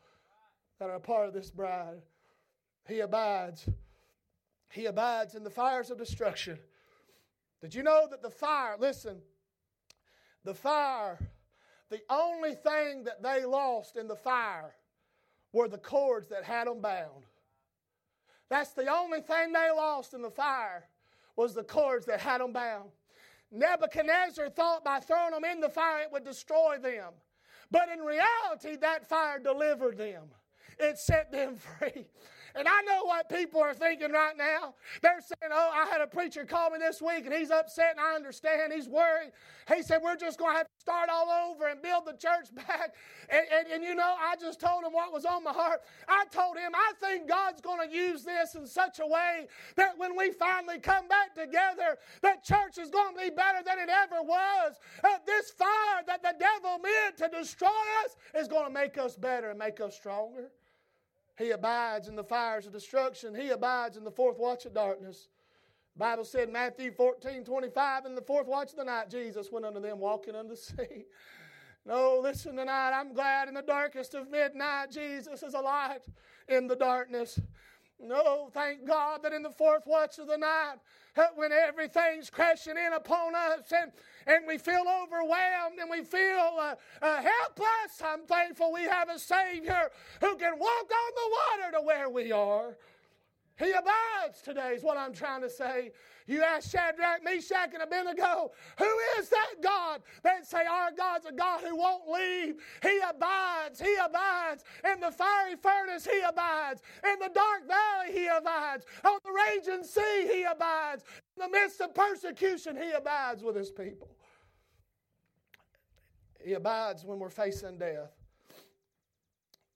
that 0.80 0.90
are 0.90 0.96
a 0.96 1.00
part 1.00 1.28
of 1.28 1.34
this 1.34 1.52
bride. 1.52 2.02
He 2.88 3.00
abides. 3.00 3.68
He 4.70 4.86
abides 4.86 5.36
in 5.36 5.44
the 5.44 5.50
fires 5.50 5.90
of 5.90 5.98
destruction. 5.98 6.60
Did 7.62 7.74
you 7.74 7.84
know 7.84 8.08
that 8.10 8.22
the 8.22 8.30
fire, 8.30 8.76
listen, 8.78 9.22
the 10.44 10.54
fire, 10.54 11.18
the 11.90 12.02
only 12.10 12.54
thing 12.54 13.04
that 13.06 13.24
they 13.24 13.46
lost 13.46 13.98
in 13.98 14.08
the 14.08 14.16
fire 14.16 14.76
were 15.54 15.68
the 15.68 15.78
cords 15.78 16.28
that 16.28 16.44
had 16.44 16.68
them 16.68 16.82
bound. 16.82 17.26
That's 18.50 18.72
the 18.72 18.88
only 18.88 19.22
thing 19.22 19.52
they 19.52 19.70
lost 19.72 20.14
in 20.14 20.22
the 20.22 20.30
fire 20.30 20.88
was 21.36 21.54
the 21.54 21.64
cords 21.64 22.06
that 22.06 22.20
had 22.20 22.42
them 22.42 22.54
bound. 22.54 22.90
Nebuchadnezzar 23.52 24.50
thought 24.50 24.84
by 24.84 25.00
throwing 25.00 25.32
them 25.32 25.46
in 25.46 25.60
the 25.60 25.70
fire 25.70 26.04
it 26.04 26.12
would 26.12 26.24
destroy 26.24 26.78
them. 26.78 27.14
But 27.72 27.90
in 27.90 28.00
reality, 28.00 28.76
that 28.78 29.08
fire 29.08 29.40
delivered 29.40 29.98
them, 29.98 30.26
it 30.80 30.98
set 30.98 31.32
them 31.32 31.58
free. 31.80 32.06
And 32.58 32.68
I 32.68 32.82
know 32.84 33.04
what 33.04 33.30
people 33.30 33.60
are 33.62 33.74
thinking 33.74 34.12
right 34.12 34.38
now. 34.38 34.76
They're 35.02 35.20
saying, 35.22 35.52
Oh, 35.52 35.72
I 35.74 35.88
had 35.92 36.02
a 36.02 36.08
preacher 36.08 36.46
call 36.46 36.70
me 36.70 36.80
this 36.80 37.02
week 37.02 37.26
and 37.26 37.34
he's 37.34 37.52
upset 37.52 37.92
and 37.92 38.00
I 38.00 38.16
understand. 38.16 38.72
He's 38.74 38.88
worried. 38.88 39.32
He 39.74 39.82
said, 39.82 40.00
We're 40.02 40.16
just 40.16 40.40
going 40.40 40.54
to 40.54 40.58
have 40.60 40.68
to 40.68 40.80
start 40.80 41.10
all 41.12 41.52
over 41.52 41.68
and 41.68 41.82
build 41.82 42.06
the 42.06 42.14
church 42.14 42.54
back. 42.56 42.94
And, 43.30 43.46
and, 43.52 43.68
and, 43.74 43.84
you 43.84 43.94
know, 43.94 44.16
I 44.20 44.36
just 44.40 44.60
told 44.60 44.84
him 44.84 44.94
what 44.94 45.12
was 45.12 45.26
on 45.26 45.44
my 45.44 45.52
heart. 45.52 45.82
I 46.08 46.26
told 46.32 46.58
him, 46.58 46.72
I 46.74 46.94
think 47.02 47.28
God's 47.28 47.60
going 47.60 47.88
to 47.88 47.94
use 47.94 48.24
this 48.24 48.56
in 48.56 48.66
such 48.66 49.00
a 49.00 49.08
way 49.08 49.48
that 49.76 49.98
when 49.98 50.16
we 50.16 50.32
finally 50.32 50.80
come 50.80 51.08
back 51.08 51.36
together, 51.36 51.98
that 52.22 52.44
church 52.44 52.78
is 52.78 52.90
going 52.90 53.16
to 53.16 53.22
be 53.22 53.30
better 53.30 53.64
than 53.66 53.80
it 53.80 53.90
ever 53.90 54.22
was. 54.22 54.76
Uh, 55.04 55.18
this 55.26 55.52
fire 55.52 56.04
that 56.08 56.22
the 56.22 56.36
devil 56.40 56.80
meant 56.80 57.18
to 57.18 57.28
destroy 57.28 57.68
us 58.06 58.16
is 58.36 58.48
going 58.48 58.66
to 58.66 58.72
make 58.72 58.98
us 58.98 59.16
better 59.16 59.50
and 59.50 59.60
make 59.60 59.82
us 59.82 59.96
stronger. 59.96 60.52
He 61.38 61.52
abides 61.52 62.08
in 62.08 62.16
the 62.16 62.24
fires 62.24 62.66
of 62.66 62.74
destruction. 62.74 63.36
He 63.36 63.50
abides 63.50 63.98
in 63.98 64.04
the 64.04 64.12
fourth 64.12 64.38
watch 64.38 64.66
of 64.66 64.74
darkness. 64.74 65.28
The 65.96 66.00
Bible 66.00 66.26
said 66.26 66.52
Matthew 66.52 66.92
14, 66.92 67.44
25, 67.44 68.06
in 68.06 68.16
the 68.16 68.22
fourth 68.22 68.48
watch 68.48 68.72
of 68.72 68.78
the 68.78 68.84
night, 68.84 69.10
Jesus 69.10 69.52
went 69.52 69.66
unto 69.66 69.80
them 69.82 70.00
walking 70.00 70.36
on 70.36 70.48
the 70.48 70.58
sea. 70.58 71.06
No, 71.88 72.20
listen 72.20 72.56
tonight. 72.56 73.00
I'm 73.00 73.14
glad 73.14 73.48
in 73.48 73.54
the 73.54 73.62
darkest 73.62 74.16
of 74.16 74.32
midnight, 74.32 74.90
Jesus 74.90 75.44
is 75.44 75.54
a 75.54 75.60
light 75.60 76.02
in 76.48 76.66
the 76.66 76.76
darkness. 76.76 77.40
No, 78.00 78.50
thank 78.54 78.86
God 78.86 79.24
that 79.24 79.34
in 79.34 79.42
the 79.42 79.50
fourth 79.50 79.88
watch 79.88 80.20
of 80.20 80.28
the 80.28 80.38
night, 80.38 80.76
when 81.36 81.52
everything's 81.52 82.30
crashing 82.30 82.76
in 82.78 82.94
upon 82.94 83.34
us 83.36 83.72
and, 83.72 83.92
and 84.28 84.46
we 84.46 84.58
feel 84.58 84.84
overwhelmed 85.04 85.80
and 85.80 85.90
we 85.90 86.04
feel 86.04 86.58
uh, 86.60 86.76
uh, 87.02 87.22
helpless, 87.22 88.02
I'm 88.04 88.26
thankful 88.26 88.74
we 88.74 88.84
have 88.84 89.10
a 89.10 89.18
Savior 89.18 89.90
who 90.20 90.36
can 90.36 90.60
walk 90.60 90.92
on 90.92 91.12
the 91.16 91.62
water 91.62 91.78
to 91.78 91.82
where 91.86 92.10
we 92.10 92.32
are. 92.34 92.76
He 93.58 93.72
abides 93.72 94.42
today, 94.44 94.74
is 94.76 94.84
what 94.84 94.98
I'm 94.98 95.14
trying 95.14 95.42
to 95.42 95.50
say. 95.50 95.92
You 96.28 96.44
ask 96.44 96.70
Shadrach, 96.70 97.24
Meshach, 97.24 97.74
and 97.74 97.84
Abednego, 97.84 98.52
who 98.78 98.98
is 99.18 99.30
that 99.30 99.54
God? 99.62 100.02
They'd 100.24 100.46
say, 100.46 100.66
Our 100.66 100.92
God's 100.92 101.26
a 101.26 101.32
God 101.32 101.62
who 101.62 101.78
won't 101.78 102.10
leave. 102.10 102.56
He 102.82 103.00
abides. 103.08 103.80
He 103.80 103.96
abides. 104.04 104.66
In 104.92 105.00
the 105.00 105.12
fiery 105.12 105.56
furnace, 105.56 106.06
He 106.06 106.20
abides. 106.28 106.82
In 107.04 107.20
the 107.20 107.30
dark 107.34 107.68
valley, 107.68 108.12
He 108.12 108.28
abides. 108.28 108.86
On 109.06 109.20
the 109.24 109.32
raging 109.32 109.84
sea, 109.86 110.28
He 110.30 110.44
abides. 110.44 111.04
In 111.38 111.44
the 111.44 111.58
midst 111.58 111.80
of 111.80 111.94
persecution, 111.96 112.76
He 112.76 112.92
abides 112.92 113.42
with 113.42 113.56
His 113.56 113.72
people. 113.72 114.10
He 116.44 116.54
abides 116.54 117.06
when 117.06 117.20
we're 117.20 117.30
facing 117.30 117.78
death. 117.78 118.12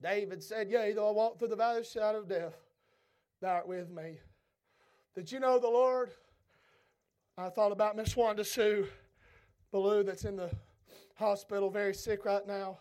David 0.01 0.43
said, 0.43 0.69
Yea, 0.69 0.93
though 0.93 1.09
I 1.09 1.11
walk 1.11 1.39
through 1.39 1.47
the 1.49 1.55
valley 1.55 1.79
of 1.79 1.83
the 1.83 1.89
shadow 1.89 2.19
of 2.19 2.27
death, 2.27 2.57
thou 3.41 3.55
art 3.55 3.67
with 3.67 3.89
me. 3.89 4.19
Did 5.15 5.31
you 5.31 5.39
know 5.39 5.59
the 5.59 5.69
Lord? 5.69 6.11
I 7.37 7.49
thought 7.49 7.71
about 7.71 7.95
Miss 7.95 8.15
Wanda 8.15 8.43
Sue 8.43 8.87
Ballou 9.71 10.03
that's 10.03 10.25
in 10.25 10.35
the 10.35 10.51
hospital, 11.15 11.69
very 11.69 11.93
sick 11.93 12.25
right 12.25 12.45
now. 12.45 12.79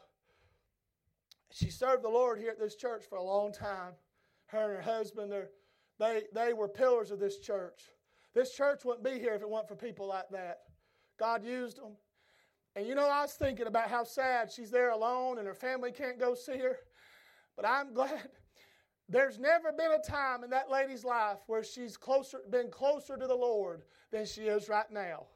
She 1.50 1.70
served 1.70 2.04
the 2.04 2.08
Lord 2.08 2.38
here 2.38 2.50
at 2.50 2.58
this 2.58 2.74
church 2.74 3.04
for 3.08 3.18
a 3.18 3.22
long 3.22 3.52
time. 3.52 3.92
Her 4.46 4.74
and 4.74 4.84
her 4.84 4.92
husband, 4.92 5.32
they, 5.98 6.22
they 6.34 6.52
were 6.52 6.68
pillars 6.68 7.10
of 7.10 7.20
this 7.20 7.38
church. 7.38 7.82
This 8.34 8.52
church 8.52 8.84
wouldn't 8.84 9.04
be 9.04 9.18
here 9.18 9.34
if 9.34 9.42
it 9.42 9.48
weren't 9.48 9.68
for 9.68 9.76
people 9.76 10.06
like 10.06 10.28
that. 10.30 10.60
God 11.18 11.44
used 11.44 11.78
them. 11.78 11.96
And 12.76 12.86
you 12.86 12.94
know, 12.94 13.08
I 13.08 13.22
was 13.22 13.32
thinking 13.32 13.66
about 13.66 13.90
how 13.90 14.04
sad 14.04 14.52
she's 14.52 14.70
there 14.70 14.90
alone 14.90 15.38
and 15.38 15.46
her 15.46 15.54
family 15.54 15.90
can't 15.90 16.18
go 16.18 16.34
see 16.34 16.58
her. 16.58 16.78
But 17.56 17.66
I'm 17.66 17.92
glad 17.94 18.28
there's 19.08 19.38
never 19.38 19.72
been 19.72 19.92
a 19.92 20.02
time 20.06 20.44
in 20.44 20.50
that 20.50 20.70
lady's 20.70 21.04
life 21.04 21.38
where 21.46 21.64
she's 21.64 21.96
closer, 21.96 22.40
been 22.50 22.70
closer 22.70 23.16
to 23.16 23.26
the 23.26 23.34
Lord 23.34 23.82
than 24.10 24.26
she 24.26 24.42
is 24.42 24.68
right 24.68 24.90
now. 24.90 25.26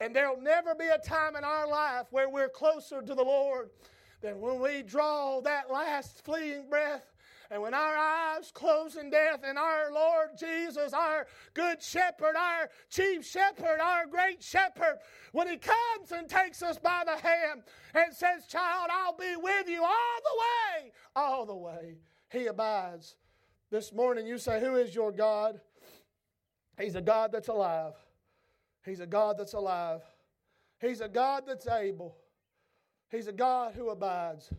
And 0.00 0.14
there'll 0.14 0.40
never 0.40 0.74
be 0.74 0.86
a 0.86 0.98
time 0.98 1.36
in 1.36 1.44
our 1.44 1.68
life 1.68 2.06
where 2.10 2.28
we're 2.28 2.48
closer 2.48 3.00
to 3.00 3.14
the 3.14 3.22
Lord 3.22 3.70
than 4.20 4.40
when 4.40 4.60
we 4.60 4.82
draw 4.82 5.40
that 5.42 5.70
last 5.70 6.24
fleeting 6.24 6.68
breath 6.68 7.14
and 7.50 7.60
when 7.60 7.74
our 7.74 7.96
eyes 7.96 8.50
close 8.52 8.96
in 8.96 9.10
death 9.10 9.40
and 9.44 9.58
our 9.58 9.92
Lord 9.92 10.30
Jesus, 10.38 10.92
our 10.92 11.26
good 11.52 11.82
shepherd, 11.82 12.34
our 12.34 12.70
chief 12.88 13.24
shepherd, 13.24 13.80
our 13.80 14.06
great 14.06 14.42
shepherd, 14.42 14.98
when 15.32 15.48
he 15.48 15.58
comes 15.58 16.12
and 16.12 16.28
takes 16.28 16.62
us 16.62 16.78
by 16.78 17.02
the 17.04 17.16
hand 17.16 17.62
and 17.94 18.12
says, 18.14 18.46
Child, 18.46 18.88
I'll 18.90 19.16
be 19.16 19.36
with 19.36 19.68
you 19.68 19.84
all 19.84 20.20
the 20.24 20.40
way, 20.40 20.92
all 21.14 21.46
the 21.46 21.54
way. 21.54 21.98
He 22.34 22.46
abides. 22.46 23.16
This 23.70 23.92
morning 23.92 24.26
you 24.26 24.38
say, 24.38 24.60
Who 24.60 24.76
is 24.76 24.94
your 24.94 25.12
God? 25.12 25.60
He's 26.78 26.96
a 26.96 27.00
God 27.00 27.30
that's 27.32 27.48
alive. 27.48 27.94
He's 28.84 29.00
a 29.00 29.06
God 29.06 29.38
that's 29.38 29.54
alive. 29.54 30.02
He's 30.80 31.00
a 31.00 31.08
God 31.08 31.44
that's 31.46 31.66
able. 31.66 32.16
He's 33.10 33.28
a 33.28 33.32
God 33.32 33.74
who 33.74 33.90
abides. 33.90 34.50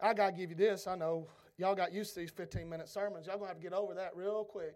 I 0.00 0.12
got 0.12 0.30
to 0.30 0.36
give 0.36 0.50
you 0.50 0.56
this. 0.56 0.86
I 0.86 0.96
know 0.96 1.28
y'all 1.56 1.74
got 1.74 1.92
used 1.92 2.14
to 2.14 2.20
these 2.20 2.30
15 2.30 2.68
minute 2.68 2.88
sermons. 2.88 3.26
Y'all 3.26 3.36
going 3.36 3.48
to 3.48 3.54
have 3.54 3.58
to 3.58 3.62
get 3.62 3.72
over 3.72 3.94
that 3.94 4.16
real 4.16 4.44
quick. 4.44 4.74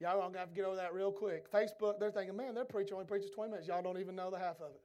Y'all 0.00 0.20
going 0.20 0.32
to 0.32 0.38
have 0.38 0.50
to 0.50 0.54
get 0.54 0.64
over 0.64 0.76
that 0.76 0.92
real 0.92 1.12
quick. 1.12 1.50
Facebook, 1.50 1.98
they're 1.98 2.10
thinking, 2.10 2.36
man, 2.36 2.54
their 2.54 2.64
preacher 2.64 2.94
only 2.94 3.06
preaches 3.06 3.30
20 3.30 3.50
minutes. 3.50 3.68
Y'all 3.68 3.82
don't 3.82 3.98
even 3.98 4.16
know 4.16 4.30
the 4.30 4.38
half 4.38 4.60
of 4.60 4.72
it. 4.74 4.82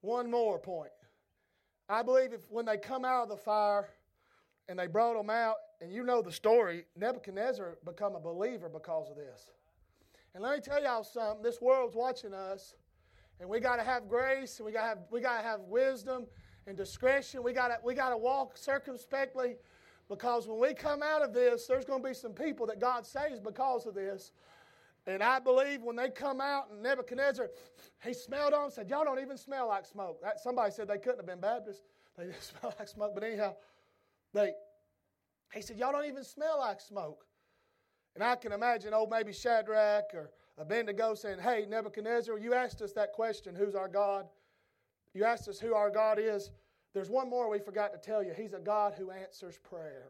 One 0.00 0.30
more 0.30 0.58
point. 0.58 0.90
I 1.88 2.02
believe 2.02 2.32
if 2.32 2.40
when 2.48 2.66
they 2.66 2.76
come 2.76 3.04
out 3.04 3.24
of 3.24 3.28
the 3.28 3.36
fire 3.36 3.88
and 4.68 4.78
they 4.78 4.86
brought 4.86 5.16
them 5.16 5.30
out, 5.30 5.56
and 5.80 5.92
you 5.92 6.02
know 6.02 6.22
the 6.22 6.32
story, 6.32 6.84
Nebuchadnezzar 6.96 7.78
become 7.84 8.16
a 8.16 8.20
believer 8.20 8.68
because 8.68 9.10
of 9.10 9.16
this. 9.16 9.50
And 10.34 10.42
let 10.42 10.56
me 10.56 10.60
tell 10.60 10.82
y'all 10.82 11.04
something, 11.04 11.42
this 11.42 11.60
world's 11.60 11.94
watching 11.94 12.34
us, 12.34 12.74
and 13.40 13.48
we 13.48 13.60
got 13.60 13.76
to 13.76 13.82
have 13.82 14.08
grace, 14.08 14.58
and 14.58 14.66
we 14.66 14.72
got 14.72 14.82
to 14.82 14.88
have, 14.88 14.98
we 15.10 15.20
got 15.20 15.38
to 15.38 15.42
have 15.46 15.60
wisdom 15.60 16.26
and 16.66 16.76
discretion. 16.76 17.42
We 17.42 17.52
got 17.52 17.84
we 17.84 17.94
got 17.94 18.10
to 18.10 18.16
walk 18.16 18.56
circumspectly 18.56 19.56
because 20.08 20.46
when 20.48 20.58
we 20.58 20.74
come 20.74 21.02
out 21.02 21.22
of 21.22 21.32
this, 21.32 21.66
there's 21.66 21.84
going 21.84 22.02
to 22.02 22.08
be 22.08 22.14
some 22.14 22.32
people 22.32 22.66
that 22.66 22.80
God 22.80 23.06
saves 23.06 23.40
because 23.40 23.86
of 23.86 23.94
this. 23.94 24.32
And 25.06 25.22
I 25.22 25.38
believe 25.38 25.82
when 25.82 25.94
they 25.94 26.10
come 26.10 26.40
out 26.40 26.70
and 26.70 26.82
Nebuchadnezzar, 26.82 27.48
he 28.04 28.12
smelled 28.12 28.52
on 28.52 28.70
said, 28.70 28.90
Y'all 28.90 29.04
don't 29.04 29.20
even 29.20 29.36
smell 29.36 29.68
like 29.68 29.86
smoke. 29.86 30.20
That, 30.22 30.40
somebody 30.40 30.72
said 30.72 30.88
they 30.88 30.98
couldn't 30.98 31.18
have 31.18 31.26
been 31.26 31.40
Baptists. 31.40 31.82
They 32.18 32.24
didn't 32.24 32.42
smell 32.60 32.74
like 32.78 32.88
smoke. 32.88 33.14
But 33.14 33.22
anyhow, 33.22 33.54
they, 34.34 34.52
he 35.54 35.62
said, 35.62 35.76
Y'all 35.76 35.92
don't 35.92 36.06
even 36.06 36.24
smell 36.24 36.58
like 36.58 36.80
smoke. 36.80 37.24
And 38.14 38.24
I 38.24 38.34
can 38.34 38.52
imagine, 38.52 38.92
oh, 38.94 39.06
maybe 39.08 39.32
Shadrach 39.32 40.14
or 40.14 40.30
Abednego 40.58 41.14
saying, 41.14 41.38
Hey, 41.38 41.66
Nebuchadnezzar, 41.68 42.38
you 42.38 42.54
asked 42.54 42.82
us 42.82 42.92
that 42.94 43.12
question, 43.12 43.54
who's 43.54 43.74
our 43.74 43.88
God? 43.88 44.26
You 45.14 45.24
asked 45.24 45.48
us 45.48 45.60
who 45.60 45.74
our 45.74 45.90
God 45.90 46.18
is. 46.18 46.50
There's 46.94 47.10
one 47.10 47.30
more 47.30 47.48
we 47.48 47.58
forgot 47.58 47.92
to 47.92 47.98
tell 47.98 48.24
you. 48.24 48.32
He's 48.34 48.54
a 48.54 48.58
God 48.58 48.94
who 48.96 49.10
answers 49.10 49.58
prayer. 49.58 50.08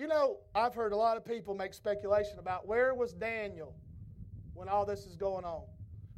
You 0.00 0.06
know, 0.06 0.38
I've 0.54 0.74
heard 0.74 0.92
a 0.92 0.96
lot 0.96 1.18
of 1.18 1.26
people 1.26 1.54
make 1.54 1.74
speculation 1.74 2.38
about 2.38 2.66
where 2.66 2.94
was 2.94 3.12
Daniel 3.12 3.74
when 4.54 4.66
all 4.66 4.86
this 4.86 5.04
is 5.04 5.14
going 5.14 5.44
on? 5.44 5.64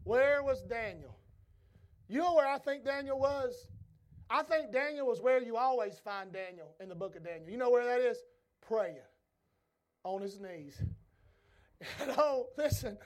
Where 0.04 0.40
was 0.44 0.62
Daniel? 0.62 1.18
You 2.06 2.20
know 2.20 2.34
where 2.34 2.46
I 2.46 2.58
think 2.58 2.84
Daniel 2.84 3.18
was? 3.18 3.66
I 4.30 4.44
think 4.44 4.70
Daniel 4.70 5.08
was 5.08 5.20
where 5.20 5.42
you 5.42 5.56
always 5.56 5.98
find 5.98 6.32
Daniel 6.32 6.76
in 6.78 6.88
the 6.88 6.94
book 6.94 7.16
of 7.16 7.24
Daniel. 7.24 7.50
You 7.50 7.56
know 7.56 7.70
where 7.70 7.84
that 7.84 7.98
is? 8.08 8.18
Praying 8.60 8.98
on 10.04 10.22
his 10.22 10.38
knees. 10.38 10.80
You 11.98 12.06
know, 12.06 12.46
listen, 12.56 12.96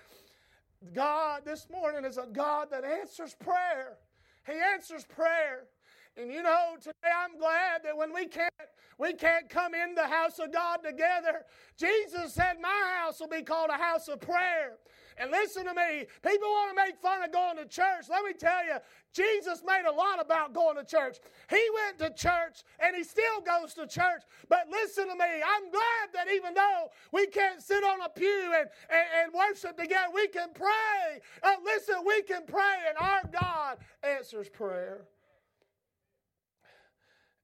God 0.93 1.41
this 1.47 1.69
morning 1.71 2.05
is 2.05 2.19
a 2.19 2.27
God 2.31 2.69
that 2.73 2.85
answers 2.85 3.35
prayer. 3.41 3.97
He 4.45 4.53
answers 4.53 5.07
prayer. 5.07 5.69
And 6.17 6.33
you 6.33 6.43
know, 6.43 6.77
today 6.81 7.13
I'm 7.15 7.39
glad 7.39 7.83
that 7.85 7.97
when 7.97 8.13
we 8.13 8.27
can't 8.27 8.51
we 8.99 9.13
can't 9.13 9.51
come 9.51 9.75
in 9.75 9.95
the 9.95 10.07
house 10.07 10.39
of 10.39 10.53
God 10.53 10.79
together, 10.83 11.45
Jesus 11.77 12.33
said, 12.33 12.55
My 12.63 12.95
house 12.99 13.21
will 13.21 13.29
be 13.29 13.43
called 13.43 13.69
a 13.71 13.77
house 13.77 14.09
of 14.09 14.21
prayer. 14.21 14.79
And 15.19 15.31
listen 15.31 15.65
to 15.65 15.75
me, 15.75 16.07
people 16.23 16.49
want 16.49 16.77
to 16.77 16.83
make 16.83 16.99
fun 16.99 17.23
of 17.23 17.33
going 17.33 17.57
to 17.57 17.67
church. 17.67 18.07
Let 18.11 18.25
me 18.25 18.33
tell 18.33 18.65
you, 18.65 18.77
Jesus 19.13 19.63
made 19.67 19.85
a 19.87 19.93
lot 19.93 20.21
about 20.21 20.53
going 20.53 20.77
to 20.77 20.85
church. 20.85 21.19
He 21.49 21.63
went 21.75 21.99
to 21.99 22.11
church 22.11 22.65
and 22.81 22.95
he 22.95 23.03
still 23.03 23.41
goes 23.41 23.75
to 23.75 23.87
church. 23.87 24.23
But 24.49 24.69
listen 24.71 25.09
to 25.09 25.15
me, 25.15 25.25
I'm 25.25 25.71
glad 25.71 26.09
that 26.15 26.33
even 26.33 26.55
though 26.55 26.89
we 27.13 27.27
can't 27.27 27.63
sit 27.63 27.83
on 27.83 28.01
a 28.03 28.09
pew 28.09 28.53
and, 28.59 28.69
and, 28.91 29.07
and 29.25 29.33
worship 29.33 29.79
together, 29.79 30.09
we 30.15 30.29
can 30.29 30.49
pray. 30.55 31.21
Uh, 31.43 31.55
listen, 31.65 31.97
we 32.07 32.23
can 32.23 32.43
pray, 32.47 32.77
and 32.89 32.99
our 32.99 33.23
God 33.33 33.79
answers 34.03 34.49
prayer. 34.51 35.07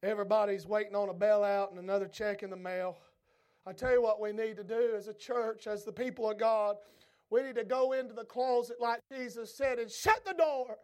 Everybody's 0.03 0.67
waiting 0.67 0.97
on 0.97 1.09
a 1.09 1.15
bailout 1.15 1.71
and 1.71 1.79
another 1.79 2.09
check 2.09 2.43
in 2.43 2.51
the 2.51 2.57
mail. 2.57 2.99
I 3.65 3.73
tell 3.73 3.93
you 3.93 4.03
what 4.03 4.21
we 4.21 4.33
need 4.33 4.57
to 4.57 4.65
do 4.65 4.95
as 4.97 5.07
a 5.07 5.15
church, 5.15 5.69
as 5.69 5.85
the 5.85 5.93
people 5.93 6.29
of 6.29 6.39
God. 6.39 6.77
We 7.31 7.43
need 7.43 7.55
to 7.55 7.65
go 7.65 7.93
into 7.93 8.13
the 8.13 8.25
closet 8.25 8.77
like 8.81 9.01
Jesus 9.11 9.55
said 9.55 9.79
and 9.79 9.91
shut 9.91 10.25
the 10.25 10.35
door 10.35 10.77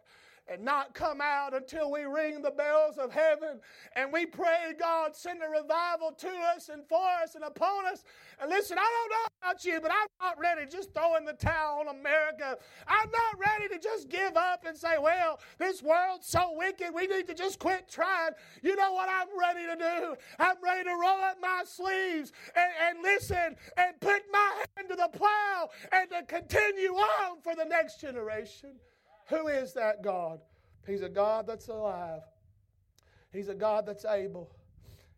and 0.51 0.63
not 0.63 0.93
come 0.93 1.21
out 1.21 1.53
until 1.53 1.91
we 1.91 2.01
ring 2.01 2.41
the 2.41 2.51
bells 2.51 2.97
of 2.97 3.11
heaven 3.11 3.59
and 3.95 4.11
we 4.11 4.25
pray, 4.25 4.73
God, 4.79 5.15
send 5.15 5.41
a 5.43 5.49
revival 5.49 6.11
to 6.17 6.29
us 6.55 6.69
and 6.69 6.83
for 6.87 7.07
us 7.21 7.35
and 7.35 7.43
upon 7.43 7.85
us. 7.85 8.03
And 8.41 8.49
listen, 8.49 8.77
I 8.77 8.81
don't 8.81 9.11
know 9.11 9.27
about 9.41 9.65
you, 9.65 9.79
but 9.81 9.91
I'm 9.91 10.07
not 10.21 10.39
ready 10.39 10.65
to 10.65 10.71
just 10.71 10.93
throw 10.93 11.17
in 11.17 11.25
the 11.25 11.33
towel 11.33 11.81
on 11.81 11.87
America. 11.87 12.57
I'm 12.87 13.09
not 13.11 13.39
ready 13.39 13.73
to 13.73 13.79
just 13.79 14.09
give 14.09 14.35
up 14.35 14.65
and 14.65 14.75
say, 14.75 14.97
well, 14.99 15.39
this 15.57 15.83
world's 15.83 16.27
so 16.27 16.53
wicked, 16.55 16.93
we 16.93 17.07
need 17.07 17.27
to 17.27 17.33
just 17.33 17.59
quit 17.59 17.87
trying. 17.89 18.31
You 18.63 18.75
know 18.75 18.93
what 18.93 19.09
I'm 19.09 19.27
ready 19.39 19.67
to 19.67 19.75
do? 19.75 20.15
I'm 20.39 20.57
ready 20.63 20.83
to 20.85 20.95
roll 20.95 21.21
up 21.21 21.37
my 21.41 21.63
sleeves 21.65 22.31
and, 22.55 22.71
and 22.87 23.03
listen 23.03 23.55
and 23.77 23.99
put 23.99 24.23
my 24.31 24.63
hand 24.75 24.89
to 24.89 24.95
the 24.95 25.09
plow 25.13 25.69
and 25.91 26.09
to 26.09 26.23
continue 26.23 26.93
on 26.93 27.41
for 27.41 27.55
the 27.55 27.65
next 27.65 28.01
generation. 28.01 28.71
Who 29.29 29.47
is 29.47 29.73
that 29.73 30.03
God? 30.03 30.39
He's 30.85 31.01
a 31.01 31.09
God 31.09 31.45
that's 31.47 31.67
alive. 31.67 32.21
He's 33.31 33.47
a 33.47 33.53
God 33.53 33.85
that's 33.85 34.05
able. 34.05 34.49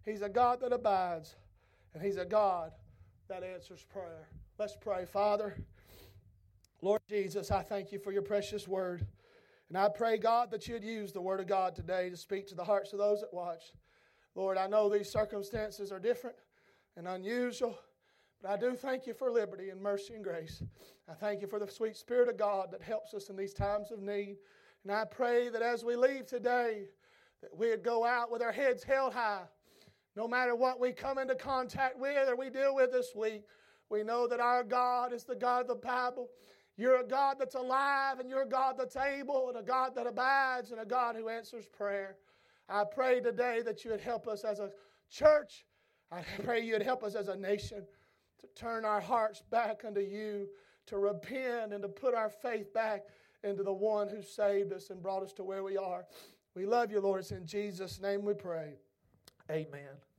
He's 0.04 0.22
a 0.22 0.30
God 0.30 0.60
that 0.62 0.74
abides. 0.74 1.36
And 1.94 2.04
He's 2.04 2.18
a 2.18 2.26
God 2.26 2.72
that 3.30 3.44
answers 3.44 3.84
prayer. 3.84 4.28
Let's 4.58 4.76
pray. 4.76 5.06
Father, 5.06 5.56
Lord 6.82 7.02
Jesus, 7.10 7.52
I 7.52 7.62
thank 7.62 7.92
you 7.92 8.00
for 8.00 8.12
your 8.12 8.22
precious 8.22 8.68
word. 8.68 9.06
And 9.70 9.78
I 9.78 9.88
pray, 9.88 10.18
God, 10.18 10.52
that 10.52 10.68
you'd 10.68 10.84
use 10.84 11.14
the 11.14 11.22
word 11.22 11.40
of 11.40 11.48
God 11.48 11.76
today 11.76 12.10
to 12.10 12.18
speak 12.18 12.48
to 12.48 12.56
the 12.56 12.64
hearts 12.64 12.92
of 12.92 13.00
those 13.00 13.22
that 13.22 13.34
watch. 13.34 13.72
Lord, 14.36 14.58
I 14.58 14.68
know 14.68 14.90
these 14.90 15.10
circumstances 15.10 15.92
are 15.92 16.00
different 16.00 16.36
and 16.98 17.08
unusual. 17.08 17.78
But 18.42 18.52
I 18.52 18.58
do 18.58 18.76
thank 18.76 19.06
you 19.06 19.14
for 19.14 19.32
liberty 19.32 19.70
and 19.70 19.80
mercy 19.80 20.16
and 20.16 20.24
grace. 20.24 20.64
I 21.08 21.14
thank 21.14 21.42
you 21.42 21.48
for 21.48 21.60
the 21.60 21.70
sweet 21.70 21.96
Spirit 21.96 22.28
of 22.28 22.38
God 22.38 22.72
that 22.72 22.82
helps 22.82 23.14
us 23.14 23.30
in 23.30 23.36
these 23.36 23.54
times 23.54 23.92
of 23.92 24.00
need. 24.00 24.38
And 24.84 24.92
I 24.92 25.06
pray 25.06 25.50
that 25.50 25.62
as 25.62 25.84
we 25.84 25.96
leave 25.96 26.26
today, 26.26 26.86
that 27.42 27.56
we'd 27.56 27.84
go 27.84 28.04
out 28.04 28.32
with 28.32 28.42
our 28.42 28.52
heads 28.52 28.84
held 28.84 29.14
high, 29.14 29.44
No 30.16 30.28
matter 30.28 30.56
what 30.56 30.80
we 30.80 30.92
come 30.92 31.18
into 31.18 31.36
contact 31.36 31.98
with 31.98 32.28
or 32.28 32.36
we 32.36 32.50
deal 32.50 32.76
with 32.76 32.92
this 32.92 33.14
week, 33.16 33.44
we 33.90 34.04
know 34.04 34.28
that 34.28 34.40
our 34.40 34.64
God 34.64 35.14
is 35.14 35.24
the 35.24 35.36
God 35.36 35.62
of 35.62 35.68
the 35.68 35.76
Bible. 35.76 36.30
You're 36.78 37.02
a 37.02 37.08
God 37.08 37.38
that's 37.40 37.56
alive, 37.56 38.20
and 38.20 38.30
you're 38.30 38.42
a 38.42 38.50
God 38.50 38.76
that's 38.78 38.96
able, 38.96 39.50
and 39.50 39.58
a 39.58 39.62
God 39.64 39.94
that 39.96 40.08
abides, 40.08 40.72
and 40.72 40.82
a 40.82 40.86
God 40.86 41.16
who 41.16 41.30
answers 41.30 41.66
prayer. 41.68 42.18
I 42.68 42.84
pray 42.84 43.20
today 43.20 43.62
that 43.64 43.84
you 43.84 43.92
would 43.92 44.02
help 44.02 44.28
us 44.28 44.44
as 44.44 44.60
a 44.60 44.72
church. 45.10 45.66
I 46.12 46.24
pray 46.44 46.62
you 46.62 46.74
would 46.74 46.82
help 46.82 47.04
us 47.04 47.16
as 47.16 47.28
a 47.28 47.36
nation 47.36 47.86
to 48.42 48.48
turn 48.56 48.86
our 48.86 49.02
hearts 49.02 49.42
back 49.50 49.84
unto 49.86 50.02
you, 50.02 50.48
to 50.88 50.98
repent, 50.98 51.74
and 51.74 51.82
to 51.82 51.90
put 51.90 52.14
our 52.14 52.30
faith 52.30 52.74
back 52.74 53.04
into 53.44 53.64
the 53.64 53.74
one 53.74 54.08
who 54.08 54.22
saved 54.22 54.74
us 54.74 54.90
and 54.90 55.02
brought 55.02 55.24
us 55.24 55.34
to 55.34 55.44
where 55.44 55.64
we 55.64 55.78
are. 55.78 56.06
We 56.56 56.66
love 56.66 56.92
you, 56.92 57.00
Lord. 57.00 57.22
It's 57.22 57.32
in 57.32 57.46
Jesus' 57.46 58.02
name 58.02 58.24
we 58.24 58.34
pray. 58.34 58.74
Amen. 59.50 60.11